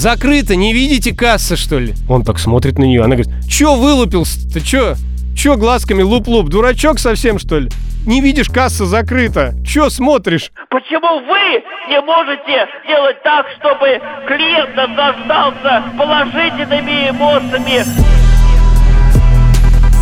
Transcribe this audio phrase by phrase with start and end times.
[0.00, 1.92] Закрыто, не видите касса, что ли?
[2.08, 3.02] Он так смотрит на нее.
[3.04, 4.48] Она говорит, чё вылупился?
[4.50, 4.94] Ты чё?
[5.36, 6.48] Чё глазками луп-луп?
[6.48, 7.68] Дурачок совсем, что ли?
[8.06, 9.52] Не видишь, касса закрыта.
[9.62, 10.52] Чё смотришь?
[10.70, 17.84] Почему вы не можете сделать так, чтобы клиент наслаждался положительными эмоциями?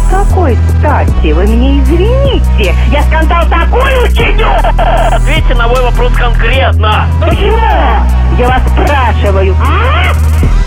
[0.08, 1.32] Какой стати?
[1.32, 2.72] Вы мне извините.
[2.92, 4.46] Я скандал такой учиню!
[5.10, 7.08] Ответьте на мой вопрос конкретно.
[7.20, 7.58] Почему?
[8.38, 9.56] Я вас спрашиваю.
[9.60, 10.57] А?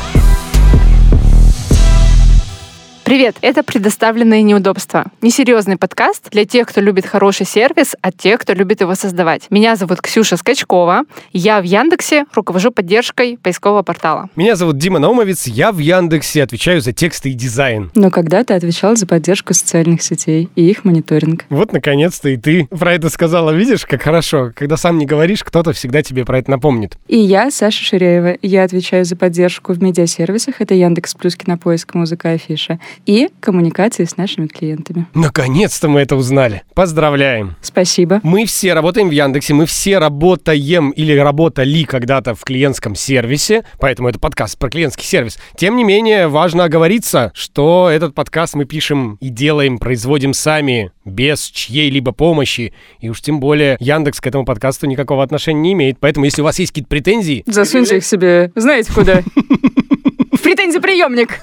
[3.11, 5.03] Привет, это «Предоставленные неудобства».
[5.21, 9.47] Несерьезный подкаст для тех, кто любит хороший сервис, а тех, кто любит его создавать.
[9.49, 11.03] Меня зовут Ксюша Скачкова.
[11.33, 14.29] Я в Яндексе руковожу поддержкой поискового портала.
[14.38, 17.91] Меня зовут Дима Наумовец, я в Яндексе отвечаю за тексты и дизайн.
[17.95, 21.43] Но когда-то отвечал за поддержку социальных сетей и их мониторинг.
[21.49, 23.52] Вот, наконец-то, и ты про это сказала.
[23.52, 24.53] Видишь, как хорошо.
[24.55, 26.97] Когда сам не говоришь, кто-то всегда тебе про это напомнит.
[27.09, 28.38] И я, Саша Ширяева.
[28.41, 30.61] Я отвечаю за поддержку в медиасервисах.
[30.61, 32.80] Это Яндекс Плюс, Кинопоиск, Музыка, Афиша.
[33.05, 35.07] И коммуникации с нашими клиентами.
[35.13, 36.63] Наконец-то мы это узнали.
[36.73, 37.55] Поздравляем.
[37.61, 38.19] Спасибо.
[38.23, 44.09] Мы все работаем в Яндексе, мы все работаем или работали когда-то в клиентском сервисе, поэтому
[44.09, 45.39] это подкаст про клиентский сервис.
[45.55, 51.43] Тем не менее, важно оговориться, что этот подкаст мы пишем и делаем, производим сами, без
[51.45, 52.73] чьей-либо помощи.
[52.99, 55.99] И уж тем более Яндекс к этому подкасту никакого отношения не имеет.
[55.99, 57.43] Поэтому, если у вас есть какие-то претензии...
[57.47, 59.21] Засуньте их себе, знаете куда?
[60.31, 61.39] В претензий-приемник.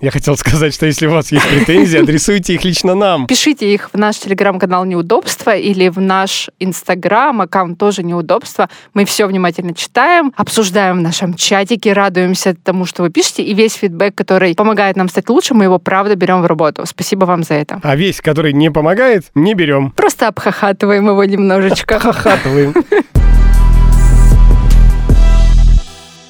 [0.00, 3.26] Я хотел сказать, что если у вас есть претензии, адресуйте их лично нам.
[3.26, 8.70] Пишите их в наш телеграм-канал «Неудобства» или в наш инстаграм, аккаунт тоже «Неудобства».
[8.94, 13.74] Мы все внимательно читаем, обсуждаем в нашем чатике, радуемся тому, что вы пишете, и весь
[13.74, 16.86] фидбэк, который помогает нам стать лучше, мы его правда берем в работу.
[16.86, 17.80] Спасибо вам за это.
[17.82, 19.90] А весь, который не помогает, не берем.
[19.90, 21.98] Просто обхахатываем его немножечко.
[21.98, 22.74] Хохатываем.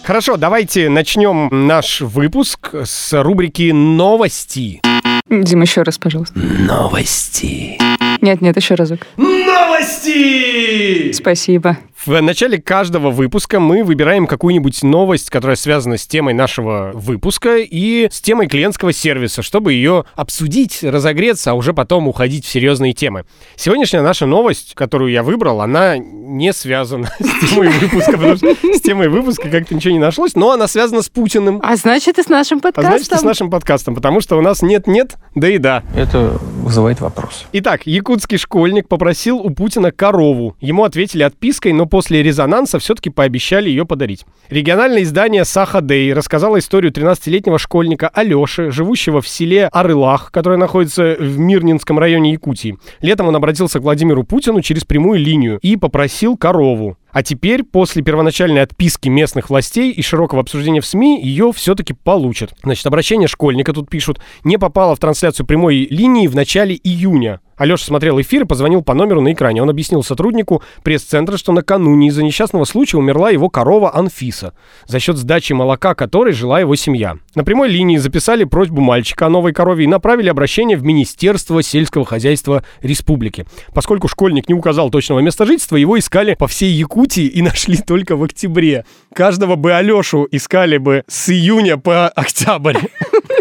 [0.05, 4.81] Хорошо, давайте начнем наш выпуск с рубрики «Новости».
[5.41, 6.39] Дим, еще раз, пожалуйста.
[6.39, 7.79] Новости.
[8.21, 9.01] Нет, нет, еще разок.
[9.17, 11.13] Новости!
[11.13, 11.79] Спасибо.
[12.05, 18.09] В начале каждого выпуска мы выбираем какую-нибудь новость, которая связана с темой нашего выпуска и
[18.11, 23.25] с темой клиентского сервиса, чтобы ее обсудить, разогреться, а уже потом уходить в серьезные темы.
[23.55, 28.81] Сегодняшняя наша новость, которую я выбрал, она не связана с темой выпуска, потому что с
[28.81, 31.61] темой выпуска как-то ничего не нашлось, но она связана с Путиным.
[31.63, 32.93] А значит, и с нашим А подкастом.
[32.93, 35.83] значит, и с нашим подкастом, потому что у нас нет-нет, да и да.
[35.97, 37.47] Это вызывает вопрос.
[37.53, 40.57] Итак, якутский школьник попросил у Путина корову.
[40.61, 44.27] Ему ответили отпиской, но после резонанса все-таки пообещали ее подарить.
[44.51, 51.17] Региональное издание «Саха Дэй» рассказало историю 13-летнего школьника Алеши, живущего в селе Арылах, которое находится
[51.19, 52.77] в Мирнинском районе Якутии.
[53.01, 56.99] Летом он обратился к Владимиру Путину через прямую линию и попросил корову.
[57.13, 62.55] А теперь, после первоначальной отписки местных властей и широкого обсуждения в СМИ, ее все-таки получат.
[62.63, 67.41] Значит, обращение школьника, тут пишут, не попало в трансляцию прямой линии в начале июня.
[67.63, 69.63] Алеша смотрел эфир и позвонил по номеру на экране.
[69.63, 74.53] Он объяснил сотруднику пресс-центра, что накануне из-за несчастного случая умерла его корова Анфиса,
[74.89, 77.19] за счет сдачи молока которой жила его семья.
[77.37, 82.05] На прямой линии записали просьбу мальчика о новой корове и направили обращение в Министерство сельского
[82.05, 83.47] хозяйства республики.
[83.73, 88.17] Поскольку школьник не указал точного места жительства, его искали по всей Якутии и нашли только
[88.17, 88.85] в октябре.
[89.15, 92.79] Каждого бы Алешу искали бы с июня по октябрь.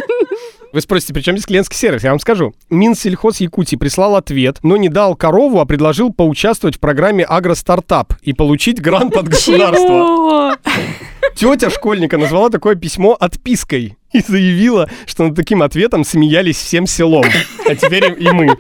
[0.73, 2.03] Вы спросите, при чем здесь клиентский сервис?
[2.03, 2.53] Я вам скажу.
[2.69, 8.33] Минсельхоз Якутии прислал ответ, но не дал корову, а предложил поучаствовать в программе «Агростартап» и
[8.33, 10.57] получить грант от государства.
[11.35, 11.55] Чего?
[11.55, 17.25] Тетя школьника назвала такое письмо отпиской и заявила, что над таким ответом смеялись всем селом.
[17.67, 18.57] А теперь и мы.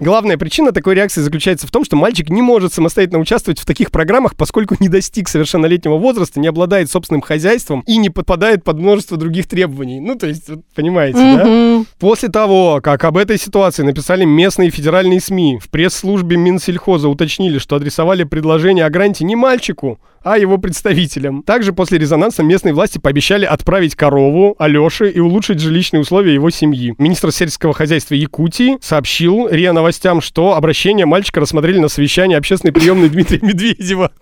[0.00, 3.90] Главная причина такой реакции заключается в том, что мальчик не может самостоятельно участвовать в таких
[3.90, 9.16] программах, поскольку не достиг совершеннолетнего возраста, не обладает собственным хозяйством и не подпадает под множество
[9.16, 10.00] других требований.
[10.00, 11.84] Ну, то есть, понимаете, да?
[11.98, 17.76] После того, как об этой ситуации написали местные федеральные СМИ, в пресс-службе Минсельхоза уточнили, что
[17.76, 21.42] адресовали предложение о гранте не мальчику, а его представителям.
[21.42, 26.94] Также после резонанса местные власти пообещали отправить корову Алёше и улучшить жилищные условия его семьи.
[26.98, 33.08] Министр сельского хозяйства Якутии сообщил РИА Новостям, что обращение мальчика рассмотрели на совещании общественной приемной
[33.08, 34.12] Дмитрия Медведева.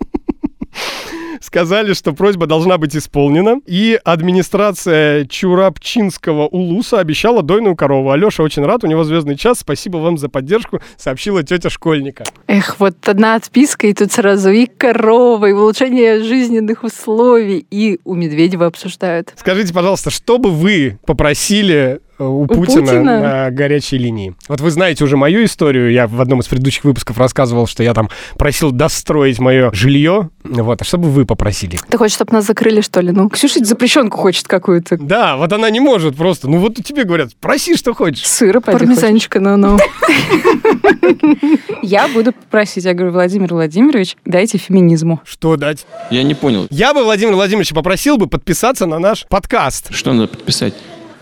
[1.43, 3.59] Сказали, что просьба должна быть исполнена.
[3.65, 8.11] И администрация Чурапчинского улуса обещала дойную корову.
[8.11, 9.59] Алеша очень рад, у него звездный час.
[9.59, 12.23] Спасибо вам за поддержку, сообщила тетя школьника.
[12.47, 18.15] Эх, вот одна отписка, и тут сразу и корова, и улучшение жизненных условий, и у
[18.15, 19.33] Медведева обсуждают.
[19.35, 23.19] Скажите, пожалуйста, что бы вы попросили э, у, Путина, Путина?
[23.19, 24.35] на горячей линии.
[24.47, 25.91] Вот вы знаете уже мою историю.
[25.91, 30.29] Я в одном из предыдущих выпусков рассказывал, что я там просил достроить мое жилье.
[30.43, 31.79] Вот, а что бы вы попросили?
[31.89, 33.11] Ты хочешь, чтобы нас закрыли, что ли?
[33.11, 34.97] Ну, Ксюша запрещенку хочет какую-то.
[34.97, 36.49] Да, вот она не может просто.
[36.49, 38.25] Ну вот тебе говорят, проси, что хочешь.
[38.27, 39.77] Сыра пармезанчика, ну-ну.
[41.81, 45.21] Я буду просить, я говорю, Владимир Владимирович, дайте феминизму.
[45.25, 45.85] Что дать?
[46.09, 49.93] Я не понял, Я бы Владимира Владимировича попросил бы подписаться на наш подкаст.
[49.93, 50.73] что надо подписать.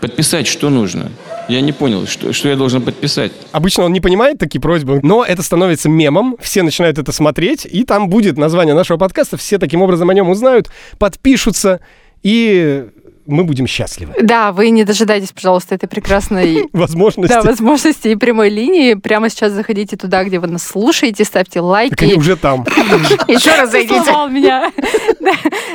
[0.02, 1.12] Подписать что нужно?
[1.48, 3.30] Я не понял, что, что я должен подписать.
[3.52, 7.84] Обычно он не понимает такие просьбы, но это становится мемом, все начинают это смотреть, и
[7.84, 11.78] там будет название нашего подкаста, все таким образом о нем узнают, подпишутся,
[12.24, 12.88] и
[13.26, 14.14] мы будем счастливы.
[14.20, 17.32] Да, вы не дожидайтесь, пожалуйста, этой прекрасной Возможности.
[17.32, 18.94] да, возможности и прямой линии.
[18.94, 21.90] Прямо сейчас заходите туда, где вы нас слушаете, ставьте лайки.
[21.90, 22.62] Так они уже там.
[23.28, 24.72] Еще раз сломал меня.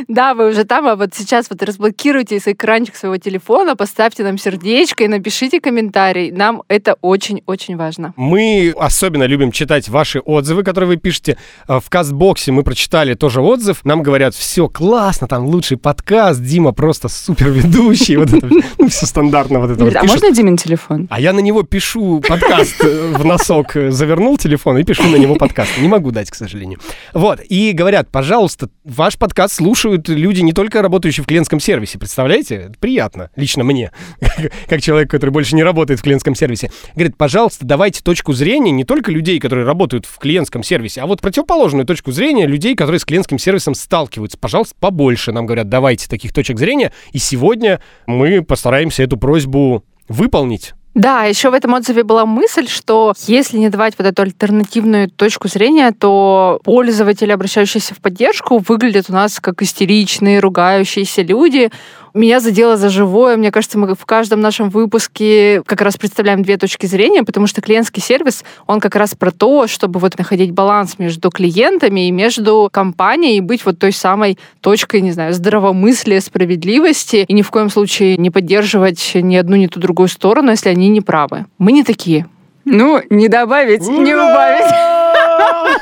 [0.08, 5.04] Да, вы уже там, а вот сейчас вот разблокируйте экранчик своего телефона, поставьте нам сердечко
[5.04, 6.32] и напишите комментарий.
[6.32, 8.14] Нам это очень-очень важно.
[8.16, 11.38] Мы особенно любим читать ваши отзывы, которые вы пишете.
[11.68, 13.84] Э, В кастбоксе мы прочитали тоже отзыв.
[13.86, 18.18] Нам говорят, все классно, там лучший подкаст, Дима просто супер ведущий.
[18.18, 20.22] Вот это, ну, все стандартно вот это вот А пишут.
[20.22, 21.08] можно Димин телефон?
[21.10, 25.18] А я на него пишу подкаст э, в носок, э, завернул телефон и пишу на
[25.18, 25.78] него подкаст.
[25.80, 26.80] Не могу дать, к сожалению.
[27.14, 32.56] Вот, и говорят, пожалуйста, ваш подкаст слушают люди, не только работающие в клиентском сервисе, представляете?
[32.56, 33.92] Это приятно, лично мне,
[34.68, 36.72] как человек, который больше не работает в клиентском сервисе.
[36.96, 41.22] Говорит, пожалуйста, давайте точку зрения не только людей, которые работают в клиентском сервисе, а вот
[41.22, 44.38] противоположную точку зрения людей, которые с клиентским сервисом сталкиваются.
[44.38, 46.92] Пожалуйста, побольше нам говорят, давайте таких точек зрения.
[47.12, 50.74] И сегодня мы постараемся эту просьбу выполнить.
[50.98, 55.48] Да, еще в этом отзыве была мысль, что если не давать вот эту альтернативную точку
[55.48, 61.70] зрения, то пользователи, обращающиеся в поддержку, выглядят у нас как истеричные, ругающиеся люди.
[62.18, 63.38] Меня задело за живое.
[63.38, 67.62] Мне кажется, мы в каждом нашем выпуске как раз представляем две точки зрения, потому что
[67.62, 72.70] клиентский сервис, он как раз про то, чтобы вот находить баланс между клиентами и между
[72.74, 77.70] компанией и быть вот той самой точкой, не знаю, здравомыслия, справедливости и ни в коем
[77.70, 81.46] случае не поддерживать ни одну, ни ту другую сторону, если они не правы.
[81.60, 82.26] Мы не такие.
[82.66, 84.87] Ну, не добавить, не убавить.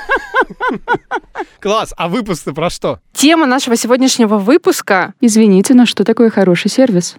[1.59, 2.99] Класс, а выпуск про что?
[3.13, 7.15] Тема нашего сегодняшнего выпуска Извините, но что такое хороший сервис?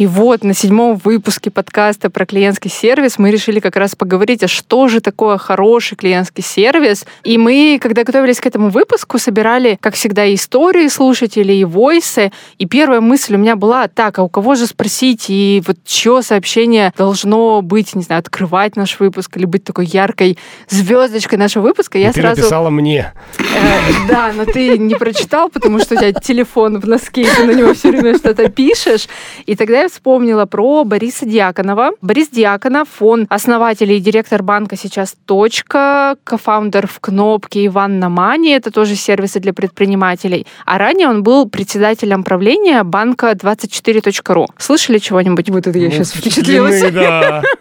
[0.00, 4.48] И вот на седьмом выпуске подкаста про клиентский сервис мы решили как раз поговорить, а
[4.48, 7.04] что же такое хороший клиентский сервис.
[7.22, 12.32] И мы, когда готовились к этому выпуску, собирали, как всегда, и истории слушателей, и войсы.
[12.56, 16.22] И первая мысль у меня была, так, а у кого же спросить, и вот чье
[16.22, 20.38] сообщение должно быть, не знаю, открывать наш выпуск или быть такой яркой
[20.70, 21.98] звездочкой нашего выпуска.
[21.98, 22.40] Я И ты сразу...
[22.40, 23.12] написала мне.
[23.38, 27.44] Э, Да, но ты не прочитал, потому что у тебя телефон в носке, и ты
[27.44, 29.06] на него все время что-то пишешь.
[29.44, 31.90] И тогда я вспомнила про Бориса Дьяконова.
[32.00, 38.70] Борис Дьяконов, он основатель и директор банка сейчас «Точка», кофаундер в «Кнопке» Иван Намани, это
[38.70, 40.46] тоже сервисы для предпринимателей.
[40.64, 44.46] А ранее он был председателем правления банка 24.ru.
[44.58, 45.50] Слышали чего-нибудь?
[45.50, 46.80] Вот это я Ну, сейчас впечатлилась.
[46.92, 47.42] да.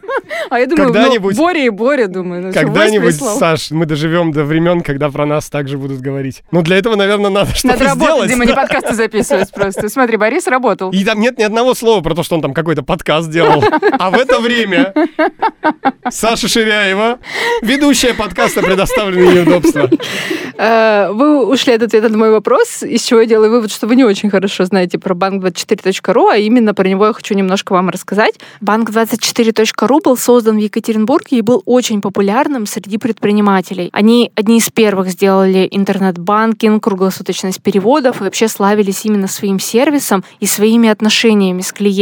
[0.51, 2.47] А я думаю, Когда-нибудь- ну, Боря и Боря, думаю.
[2.47, 3.15] ну, Когда-нибудь.
[3.15, 6.43] Саш, мы доживем до времен, когда про нас также будут говорить.
[6.51, 8.29] Ну, для этого, наверное, надо что-то Надо работать, сделать.
[8.29, 8.61] Дима, не да.
[8.61, 9.89] подкасты записывать просто.
[9.89, 10.91] Смотри, Борис работал.
[10.91, 13.63] И там нет ни одного слова про то, что он там какой-то подкаст делал.
[13.97, 14.93] А в это время
[16.09, 17.19] Саша Ширяева,
[17.61, 19.89] ведущая подкаста «Предоставленные неудобства».
[20.57, 23.95] Э, Вы ушли от ответа на мой вопрос, из чего я делаю вывод, что вы
[23.95, 28.35] не очень хорошо знаете про банк24.ру, а именно про него я хочу немножко вам рассказать.
[28.61, 33.89] Банк24.ру был создан в Екатеринбурге и был очень популярным среди предпринимателей.
[33.93, 40.45] Они одни из первых сделали интернет-банкинг, круглосуточность переводов и вообще славились именно своим сервисом и
[40.45, 41.98] своими отношениями с клиентами.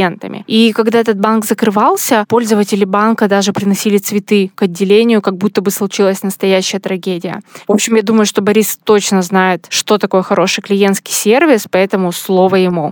[0.48, 5.72] И когда этот банк закрывался, пользователи банка даже приносили цветы к отделению, как будто бы
[5.72, 7.42] случилась настоящая трагедия.
[7.68, 12.58] В общем, я думаю, что Борис точно знает, что такое хороший клиентский сервис, поэтому слово
[12.58, 12.92] ему.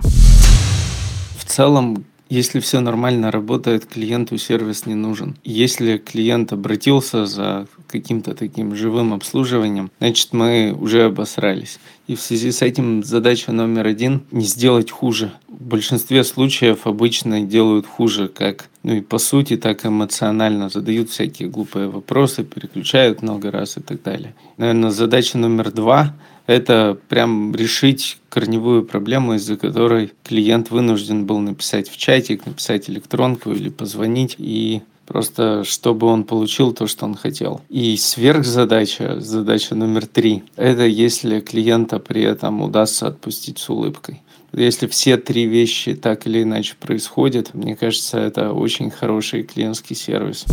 [1.38, 5.35] В целом, если все нормально работает, клиенту сервис не нужен.
[5.43, 11.79] Если клиент обратился за каким-то таким живым обслуживанием, значит, мы уже обосрались.
[12.07, 15.31] И в связи с этим задача номер один– не сделать хуже.
[15.47, 21.50] В большинстве случаев обычно делают хуже, как ну и по сути, так эмоционально задают всякие
[21.50, 24.35] глупые вопросы, переключают много раз и так далее.
[24.57, 26.13] Наверное, задача номер два
[26.45, 33.51] это прям решить корневую проблему, из-за которой клиент вынужден был написать в чатик, написать электронку
[33.51, 34.35] или позвонить.
[34.38, 37.62] И просто чтобы он получил то, что он хотел.
[37.69, 44.21] И сверхзадача, задача номер три, это если клиента при этом удастся отпустить с улыбкой.
[44.53, 50.45] Если все три вещи так или иначе происходят, мне кажется, это очень хороший клиентский сервис.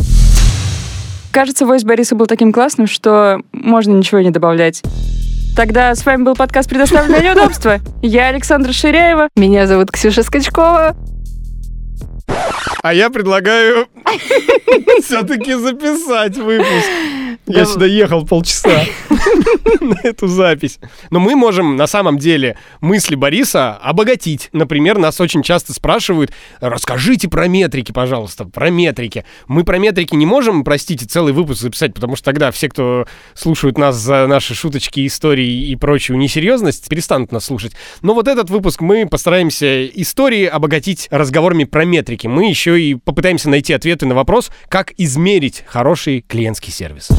[1.31, 4.83] Кажется, войс Бориса был таким классным, что можно ничего не добавлять.
[5.55, 7.79] Тогда с вами был подкаст «Предоставленное неудобство».
[8.01, 9.29] Я Александра Ширяева.
[9.35, 10.95] Меня зовут Ксюша Скачкова.
[12.27, 13.87] А я предлагаю
[15.03, 16.89] все-таки записать выпуск.
[17.45, 18.85] Я сюда ехал полчаса
[19.81, 20.79] на эту запись.
[21.09, 24.49] Но мы можем на самом деле мысли Бориса обогатить.
[24.53, 26.31] Например, нас очень часто спрашивают,
[26.61, 29.25] расскажите про метрики, пожалуйста, про метрики.
[29.47, 33.77] Мы про метрики не можем, простите, целый выпуск записать, потому что тогда все, кто слушают
[33.77, 37.73] нас за наши шуточки, истории и прочую несерьезность, перестанут нас слушать.
[38.01, 42.27] Но вот этот выпуск мы постараемся истории обогатить разговорами про метрики.
[42.27, 47.09] Мы еще и попытаемся найти ответы на вопрос, как измерить хороший клиентский сервис.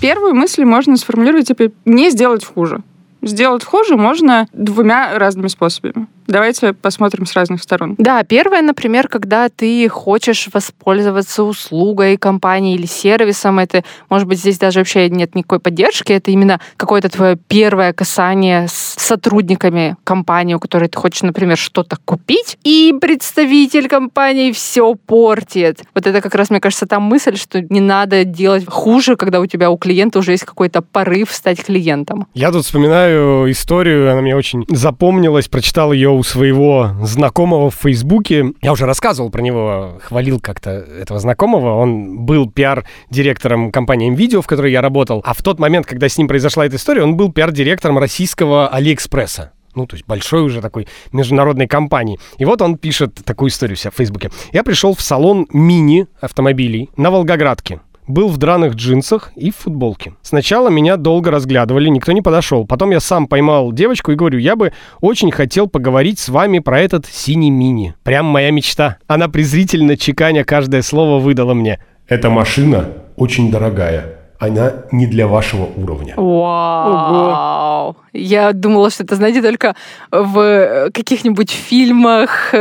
[0.00, 2.82] Первую мысль можно сформулировать, типа, не сделать хуже.
[3.22, 6.06] Сделать хуже можно двумя разными способами.
[6.30, 7.96] Давайте посмотрим с разных сторон.
[7.98, 14.56] Да, первое, например, когда ты хочешь воспользоваться услугой компании или сервисом, это, может быть, здесь
[14.56, 20.60] даже вообще нет никакой поддержки, это именно какое-то твое первое касание с сотрудниками компании, у
[20.60, 25.82] которой ты хочешь, например, что-то купить, и представитель компании все портит.
[25.94, 29.46] Вот это как раз, мне кажется, та мысль, что не надо делать хуже, когда у
[29.46, 32.28] тебя у клиента уже есть какой-то порыв стать клиентом.
[32.34, 33.09] Я тут вспоминаю
[33.50, 38.52] историю, она мне очень запомнилась, прочитал ее у своего знакомого в Фейсбуке.
[38.62, 41.76] Я уже рассказывал про него, хвалил как-то этого знакомого.
[41.76, 45.22] Он был пиар-директором компании MVideo, в которой я работал.
[45.24, 49.52] А в тот момент, когда с ним произошла эта история, он был пиар-директором российского Алиэкспресса
[49.74, 52.18] ну, то есть большой уже такой международной компании.
[52.38, 54.30] И вот он пишет такую историю себя в Фейсбуке.
[54.52, 60.14] Я пришел в салон мини-автомобилей на Волгоградке был в драных джинсах и в футболке.
[60.22, 62.66] Сначала меня долго разглядывали, никто не подошел.
[62.66, 66.80] Потом я сам поймал девочку и говорю, я бы очень хотел поговорить с вами про
[66.80, 67.94] этот синий мини.
[68.02, 68.98] Прям моя мечта.
[69.06, 71.80] Она презрительно чеканя каждое слово выдала мне.
[72.08, 76.14] Эта машина очень дорогая она не для вашего уровня.
[76.16, 77.96] Вау!
[78.12, 79.76] Я думала, что это, знаете, только
[80.10, 82.54] в каких-нибудь фильмах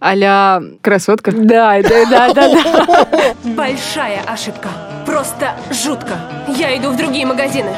[0.00, 1.32] а «Красотка».
[1.32, 3.06] Да, да, да, да, да.
[3.44, 4.68] Большая ошибка.
[5.06, 6.18] Просто жутко.
[6.48, 7.70] Я иду в другие магазины.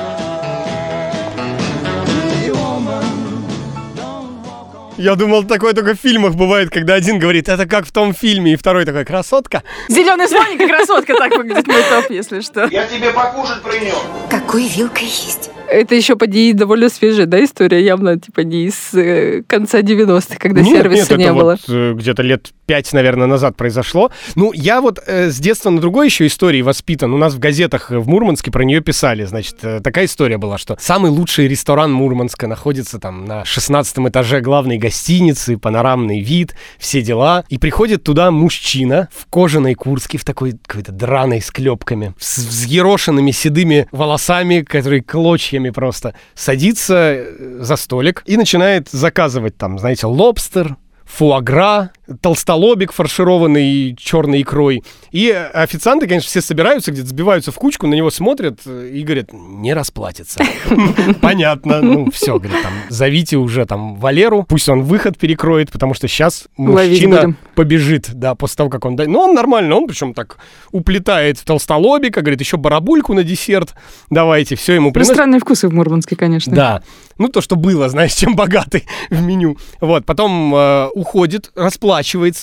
[4.97, 8.53] Я думал, такое только в фильмах бывает, когда один говорит, это как в том фильме,
[8.53, 9.63] и второй такой, красотка.
[9.89, 12.67] Зеленый слоник и красотка, так выглядит мой топ, если что.
[12.67, 13.97] Я тебе покушать принес.
[14.31, 15.51] Какой вилкой есть?
[15.69, 20.61] Это еще поди довольно свежая, да, история, явно типа не из э, конца 90-х, когда
[20.61, 21.59] нет, сервиса нет, не это было.
[21.67, 24.11] Вот, э, где-то лет пять, наверное, назад произошло.
[24.37, 27.13] Ну, я вот э, с детства на другой еще истории воспитан.
[27.13, 29.25] У нас в газетах в Мурманске про нее писали.
[29.25, 34.41] Значит, э, такая история была, что самый лучший ресторан Мурманска находится там на 16 этаже
[34.41, 37.45] главной гостиницы, панорамный вид, все дела.
[37.49, 43.31] И приходит туда мужчина в кожаной куртке, в такой какой-то драной с клепками, с взъерошенными
[43.31, 50.76] седыми волосами, которые клочьями просто, садится э, за столик и начинает заказывать там, знаете, лобстер,
[51.05, 54.82] фуагра, толстолобик фаршированный черной икрой.
[55.11, 59.73] И официанты, конечно, все собираются, где-то сбиваются в кучку, на него смотрят и говорят, не
[59.73, 60.40] расплатится.
[61.20, 61.80] Понятно.
[61.80, 66.44] Ну, все, говорит, там, зовите уже там Валеру, пусть он выход перекроет, потому что сейчас
[66.56, 68.96] мужчина побежит, да, после того, как он...
[68.96, 70.38] Ну, он нормально, он причем так
[70.73, 73.75] уплетает толстолобика, говорит, еще барабульку на десерт,
[74.11, 75.11] давайте, все ему приносит.
[75.11, 76.54] Ну, странные вкусы в Мурманске, конечно.
[76.54, 76.82] Да.
[77.16, 79.56] Ну, то, что было, знаешь, чем богатый в меню.
[79.80, 81.94] Вот, потом э, уходит, расплачивается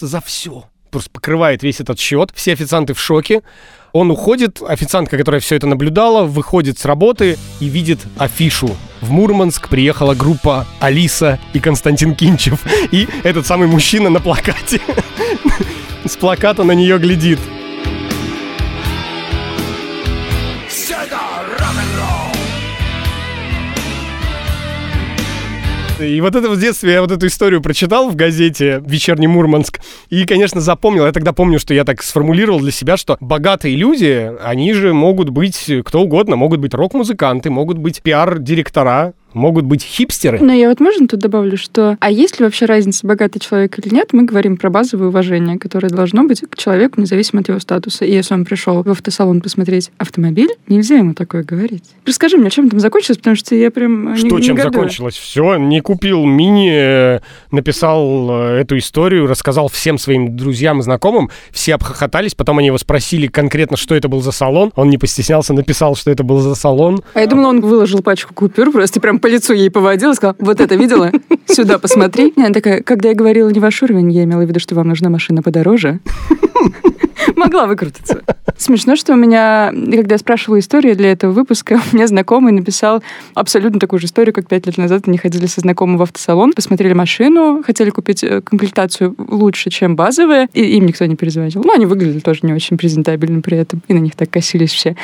[0.08, 0.66] за все.
[0.90, 2.32] Просто покрывает весь этот счет.
[2.36, 3.42] Все официанты в шоке.
[3.94, 8.76] Он уходит, официантка, которая все это наблюдала, выходит с работы и видит афишу.
[9.02, 12.62] В Мурманск приехала группа Алиса и Константин Кинчев.
[12.92, 14.80] И этот самый мужчина на плакате.
[16.06, 17.40] С плаката на нее глядит.
[26.02, 29.80] И вот это в детстве я вот эту историю прочитал в газете «Вечерний Мурманск».
[30.10, 31.06] И, конечно, запомнил.
[31.06, 35.30] Я тогда помню, что я так сформулировал для себя, что богатые люди, они же могут
[35.30, 36.36] быть кто угодно.
[36.36, 40.40] Могут быть рок-музыканты, могут быть пиар-директора Могут быть хипстеры.
[40.40, 43.94] Но я вот можно тут добавлю, что а есть ли вообще разница, богатый человек или
[43.94, 48.06] нет, мы говорим про базовое уважение, которое должно быть к человеку независимо от его статуса.
[48.06, 51.84] И если он пришел в автосалон посмотреть автомобиль, нельзя ему такое говорить.
[52.06, 54.74] Расскажи мне, чем там закончилось, потому что я прям э, Что не, чем негодую.
[54.74, 55.16] закончилось?
[55.16, 57.20] Все, не купил мини, э,
[57.52, 61.30] написал э, эту историю, рассказал всем своим друзьям и знакомым.
[61.52, 64.72] Все обхохотались, потом они его спросили конкретно, что это был за салон.
[64.76, 67.02] Он не постеснялся, написал, что это был за салон.
[67.14, 70.36] А я думала, он выложил пачку купюр, просто прям по лицу ей поводил и сказал,
[70.40, 71.12] вот это видела?
[71.48, 72.30] Сюда посмотри.
[72.30, 74.88] И она такая, когда я говорила не ваш уровень, я имела в виду, что вам
[74.88, 76.00] нужна машина подороже.
[77.36, 78.22] Могла выкрутиться.
[78.58, 83.04] Смешно, что у меня, когда я спрашивала историю для этого выпуска, у меня знакомый написал
[83.34, 86.94] абсолютно такую же историю, как пять лет назад они ходили со знакомым в автосалон, посмотрели
[86.94, 91.62] машину, хотели купить э, комплектацию лучше, чем базовая, и им никто не перезвонил.
[91.64, 94.96] Ну, они выглядели тоже не очень презентабельно при этом, и на них так косились все.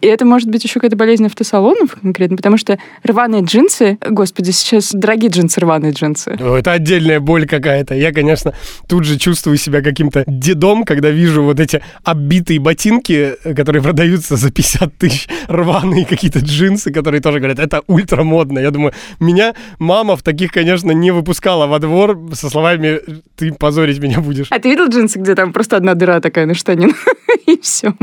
[0.00, 4.92] И это может быть еще какая-то болезнь автосалонов конкретно, потому что рваные джинсы, господи, сейчас
[4.92, 6.36] дорогие джинсы, рваные джинсы.
[6.40, 7.94] О, Это отдельная боль какая-то.
[7.94, 8.54] Я, конечно,
[8.88, 14.36] тут же чувствую себя каким-то дедом, когда вижу вот эти оббитые ботинки, э, которые продаются
[14.36, 18.58] за 50 тысяч, рваные какие-то джинсы, которые тоже говорят, это ультра модно.
[18.58, 23.00] Я думаю, меня мама в таких, конечно, не выпускала во двор со словами,
[23.36, 24.46] ты позорить меня будешь.
[24.50, 26.94] А ты видел джинсы, где там просто одна дыра такая на штанин?
[27.46, 27.94] И все.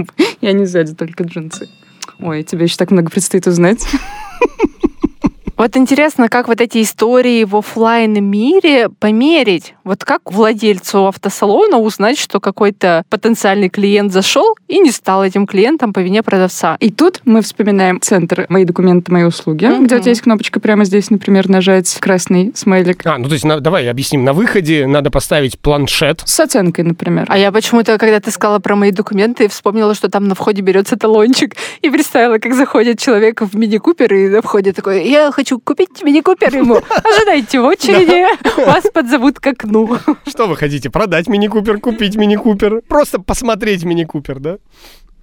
[0.42, 1.68] И они сзади только джинсы.
[2.24, 3.86] Ой, тебе еще так много предстоит узнать.
[5.64, 9.76] Вот интересно, как вот эти истории в оффлайн мире померить.
[9.86, 15.94] Вот как владельцу автосалона узнать, что какой-то потенциальный клиент зашел и не стал этим клиентом
[15.94, 16.76] по вине продавца.
[16.82, 19.86] И тут мы вспоминаем центр «Мои документы, мои услуги», Мгм.
[19.86, 23.06] где у тебя есть кнопочка прямо здесь, например, нажать красный смайлик.
[23.06, 24.26] А, ну то есть на- давай объясним.
[24.26, 26.24] На выходе надо поставить планшет.
[26.26, 27.26] С оценкой, например.
[27.30, 30.98] А я почему-то, когда ты сказала про мои документы, вспомнила, что там на входе берется
[30.98, 31.56] талончик.
[31.82, 36.56] И представила, как заходит человек в мини-купер, и на входе такой, я хочу купить мини-купер
[36.56, 36.80] ему.
[37.04, 38.26] Ожидайте очереди,
[38.66, 39.98] вас подзовут к окну.
[40.28, 40.90] Что вы хотите?
[40.90, 42.82] Продать мини-купер, купить мини-купер?
[42.88, 44.58] Просто посмотреть мини-купер, да?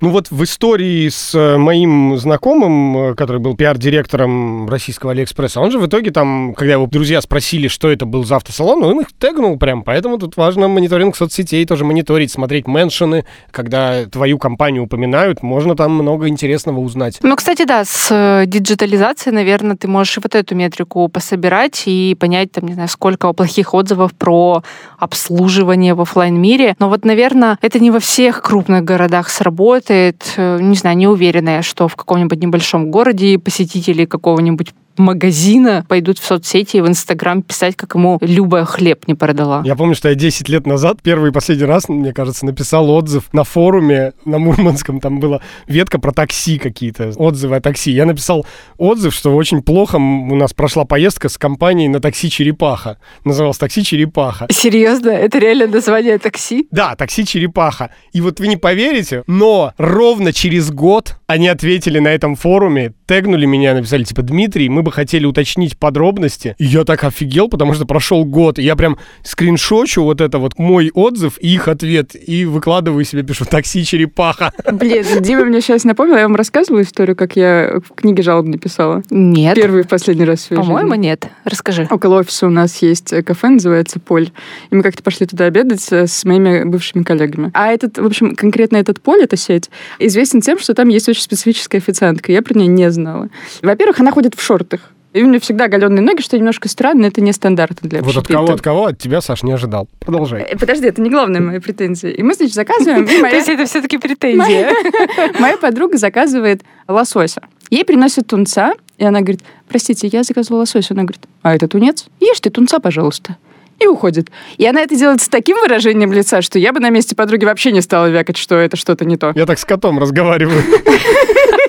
[0.02, 5.71] Ну вот в истории с э, моим знакомым, э, который был пиар-директором российского Алиэкспресса, он
[5.71, 9.09] же в итоге там, когда его друзья спросили, что это был за автосалон, он их
[9.19, 9.83] тегнул прям.
[9.83, 13.26] Поэтому тут важно мониторинг соцсетей тоже мониторить, смотреть mention ы.
[13.50, 17.19] Когда твою компанию упоминают, можно там много интересного узнать.
[17.23, 22.16] Ну, кстати, да, с э, диджитализацией, наверное, ты можешь и вот эту метрику пособирать и
[22.19, 24.62] понять, там, не знаю, сколько плохих отзывов про
[24.99, 26.75] обслуживание в оффлайн мире.
[26.78, 29.89] Но вот, наверное, это не во всех крупных городах сработает.
[29.90, 30.12] Э,
[30.61, 36.25] Не знаю, не уверена я, что в каком-нибудь небольшом городе посетители какого-нибудь магазина пойдут в
[36.25, 39.62] соцсети и в Инстаграм писать, как ему Люба хлеб не продала.
[39.64, 43.33] Я помню, что я 10 лет назад, первый и последний раз, мне кажется, написал отзыв
[43.33, 45.00] на форуме на Мурманском.
[45.00, 47.90] Там была ветка про такси какие-то, отзывы о такси.
[47.90, 48.46] Я написал
[48.79, 52.98] отзыв, что очень плохо у нас прошла поездка с компанией на такси «Черепаха».
[53.24, 54.46] Называлось «Такси Черепаха».
[54.50, 55.11] Серьезно?
[55.11, 56.68] Это реально название такси?
[56.70, 57.90] Да, такси «Черепаха».
[58.12, 63.46] И вот вы не поверите, но ровно через год они ответили на этом форуме, тегнули
[63.46, 66.55] меня, написали, типа, Дмитрий, мы бы хотели уточнить подробности.
[66.59, 68.59] И я так офигел, потому что прошел год.
[68.59, 72.14] И я прям скриншочу вот это вот мой отзыв и их ответ.
[72.14, 74.53] И выкладываю себе, пишу, такси «Черепаха».
[74.71, 79.03] Блин, Дима мне сейчас напомнила, я вам рассказывала историю, как я в книге жалобы написала.
[79.11, 79.57] Нет.
[79.57, 81.03] Первый и в последний раз в своей По-моему, жизни.
[81.07, 81.29] нет.
[81.45, 81.87] Расскажи.
[81.90, 84.31] Около офиса у нас есть э, кафе, называется «Поль».
[84.71, 87.51] И мы как-то пошли туда обедать э, с моими бывшими коллегами.
[87.55, 91.23] А этот, в общем, конкретно этот «Поль», эта сеть, известен тем, что там есть очень
[91.23, 92.33] специфическая официантка.
[92.33, 93.29] Я про нее не знала.
[93.62, 94.69] Во-первых, она ходит в шортах.
[95.12, 98.29] И у нее всегда оголенные ноги, что немножко странно, это не стандартно для Вот от
[98.29, 99.88] кого, от кого, от тебя, Саш, не ожидал.
[99.99, 100.42] Продолжай.
[100.42, 102.11] Э, Подожди, это не главная моя претензия.
[102.11, 103.07] И мы, значит, заказываем.
[103.31, 104.73] То есть это все-таки претензия.
[105.40, 107.42] Моя подруга заказывает лосося.
[107.70, 110.90] Ей приносят тунца, и она говорит, простите, я заказывала лосось.
[110.92, 112.07] Она говорит, а это тунец?
[112.20, 113.37] Ешь ты тунца, пожалуйста.
[113.81, 114.31] И уходит.
[114.59, 117.73] И она это делает с таким выражением лица, что я бы на месте подруги вообще
[117.73, 119.33] не стала вякать, что это что-то не то.
[119.35, 120.62] Я так с котом разговариваю.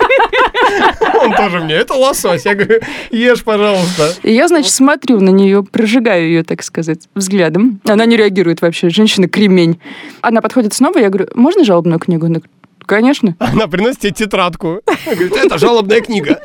[1.21, 2.45] Он тоже мне, это лосось.
[2.45, 2.79] Я говорю,
[3.11, 4.13] ешь, пожалуйста.
[4.23, 7.79] И я, значит, смотрю на нее, прожигаю ее, так сказать, взглядом.
[7.85, 8.89] Она не реагирует вообще.
[8.89, 9.79] Женщина кремень.
[10.21, 12.25] Она подходит снова, я говорю, можно жалобную книгу?
[12.25, 12.51] Она говорит,
[12.85, 13.35] конечно.
[13.39, 14.81] Она приносит тебе тетрадку.
[15.05, 16.41] Говорит, это жалобная книга.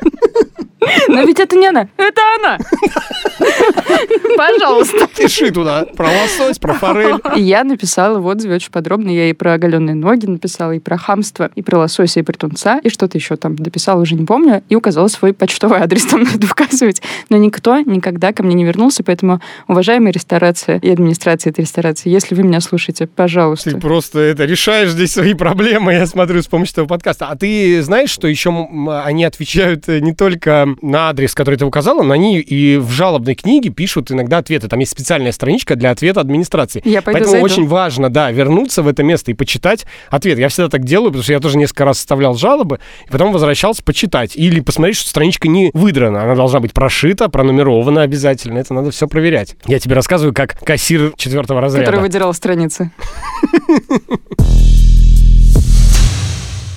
[1.07, 2.57] Но ведь это не она, это она.
[4.37, 5.07] Пожалуйста.
[5.15, 7.15] Пиши туда про лосось, про форель.
[7.35, 9.09] И я написала в отзыве очень подробно.
[9.09, 12.79] Я и про оголенные ноги написала, и про хамство, и про лосося, и про тунца,
[12.79, 16.45] и что-то еще там дописала, уже не помню, и указала свой почтовый адрес, там надо
[16.45, 17.01] указывать.
[17.29, 22.35] Но никто никогда ко мне не вернулся, поэтому, уважаемая ресторация и администрация этой ресторации, если
[22.35, 23.71] вы меня слушаете, пожалуйста.
[23.71, 27.27] Ты просто это решаешь здесь свои проблемы, я смотрю, с помощью этого подкаста.
[27.27, 28.67] А ты знаешь, что еще
[29.03, 32.91] они отвечают э, не только на адрес, который ты указала, но они и в
[33.27, 34.67] жалобной книге пишут иногда ответы.
[34.67, 36.81] Там есть специальная страничка для ответа администрации.
[36.85, 37.45] Я пойду Поэтому зайду.
[37.45, 40.39] очень важно, да, вернуться в это место и почитать ответ.
[40.39, 43.83] Я всегда так делаю, потому что я тоже несколько раз составлял жалобы, и потом возвращался
[43.83, 44.35] почитать.
[44.35, 46.23] Или посмотреть, что страничка не выдрана.
[46.23, 48.59] Она должна быть прошита, пронумерована обязательно.
[48.59, 49.55] Это надо все проверять.
[49.65, 51.85] Я тебе рассказываю, как кассир четвертого разряда.
[51.85, 52.91] Который выдирал страницы.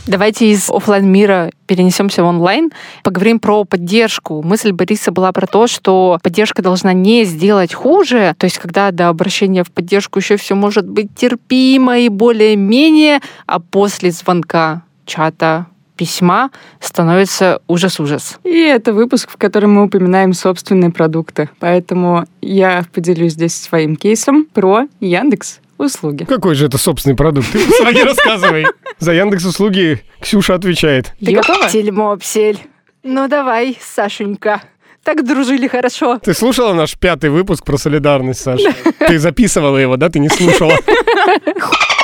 [0.06, 2.70] Давайте из оффлайн мира перенесемся в онлайн,
[3.04, 4.42] поговорим про поддержку.
[4.42, 9.08] Мысль Бориса была про то, что поддержка должна не сделать хуже, то есть когда до
[9.08, 16.50] обращения в поддержку еще все может быть терпимо и более-менее, а после звонка чата письма
[16.80, 18.38] становится ужас-ужас.
[18.42, 21.50] И это выпуск, в котором мы упоминаем собственные продукты.
[21.58, 26.24] Поэтому я поделюсь здесь своим кейсом про Яндекс услуги.
[26.24, 27.50] Какой же это собственный продукт?
[27.52, 28.66] Ты свои рассказывай.
[28.98, 31.12] За Яндекс услуги Ксюша отвечает.
[31.24, 31.64] Ты готова?
[31.64, 32.58] Ёптель-мопсель.
[33.02, 34.62] Ну давай, Сашенька.
[35.02, 36.18] Так дружили хорошо.
[36.18, 38.74] Ты слушала наш пятый выпуск про солидарность, Саша?
[38.98, 40.10] Ты записывала его, да?
[40.10, 40.74] Ты не слушала?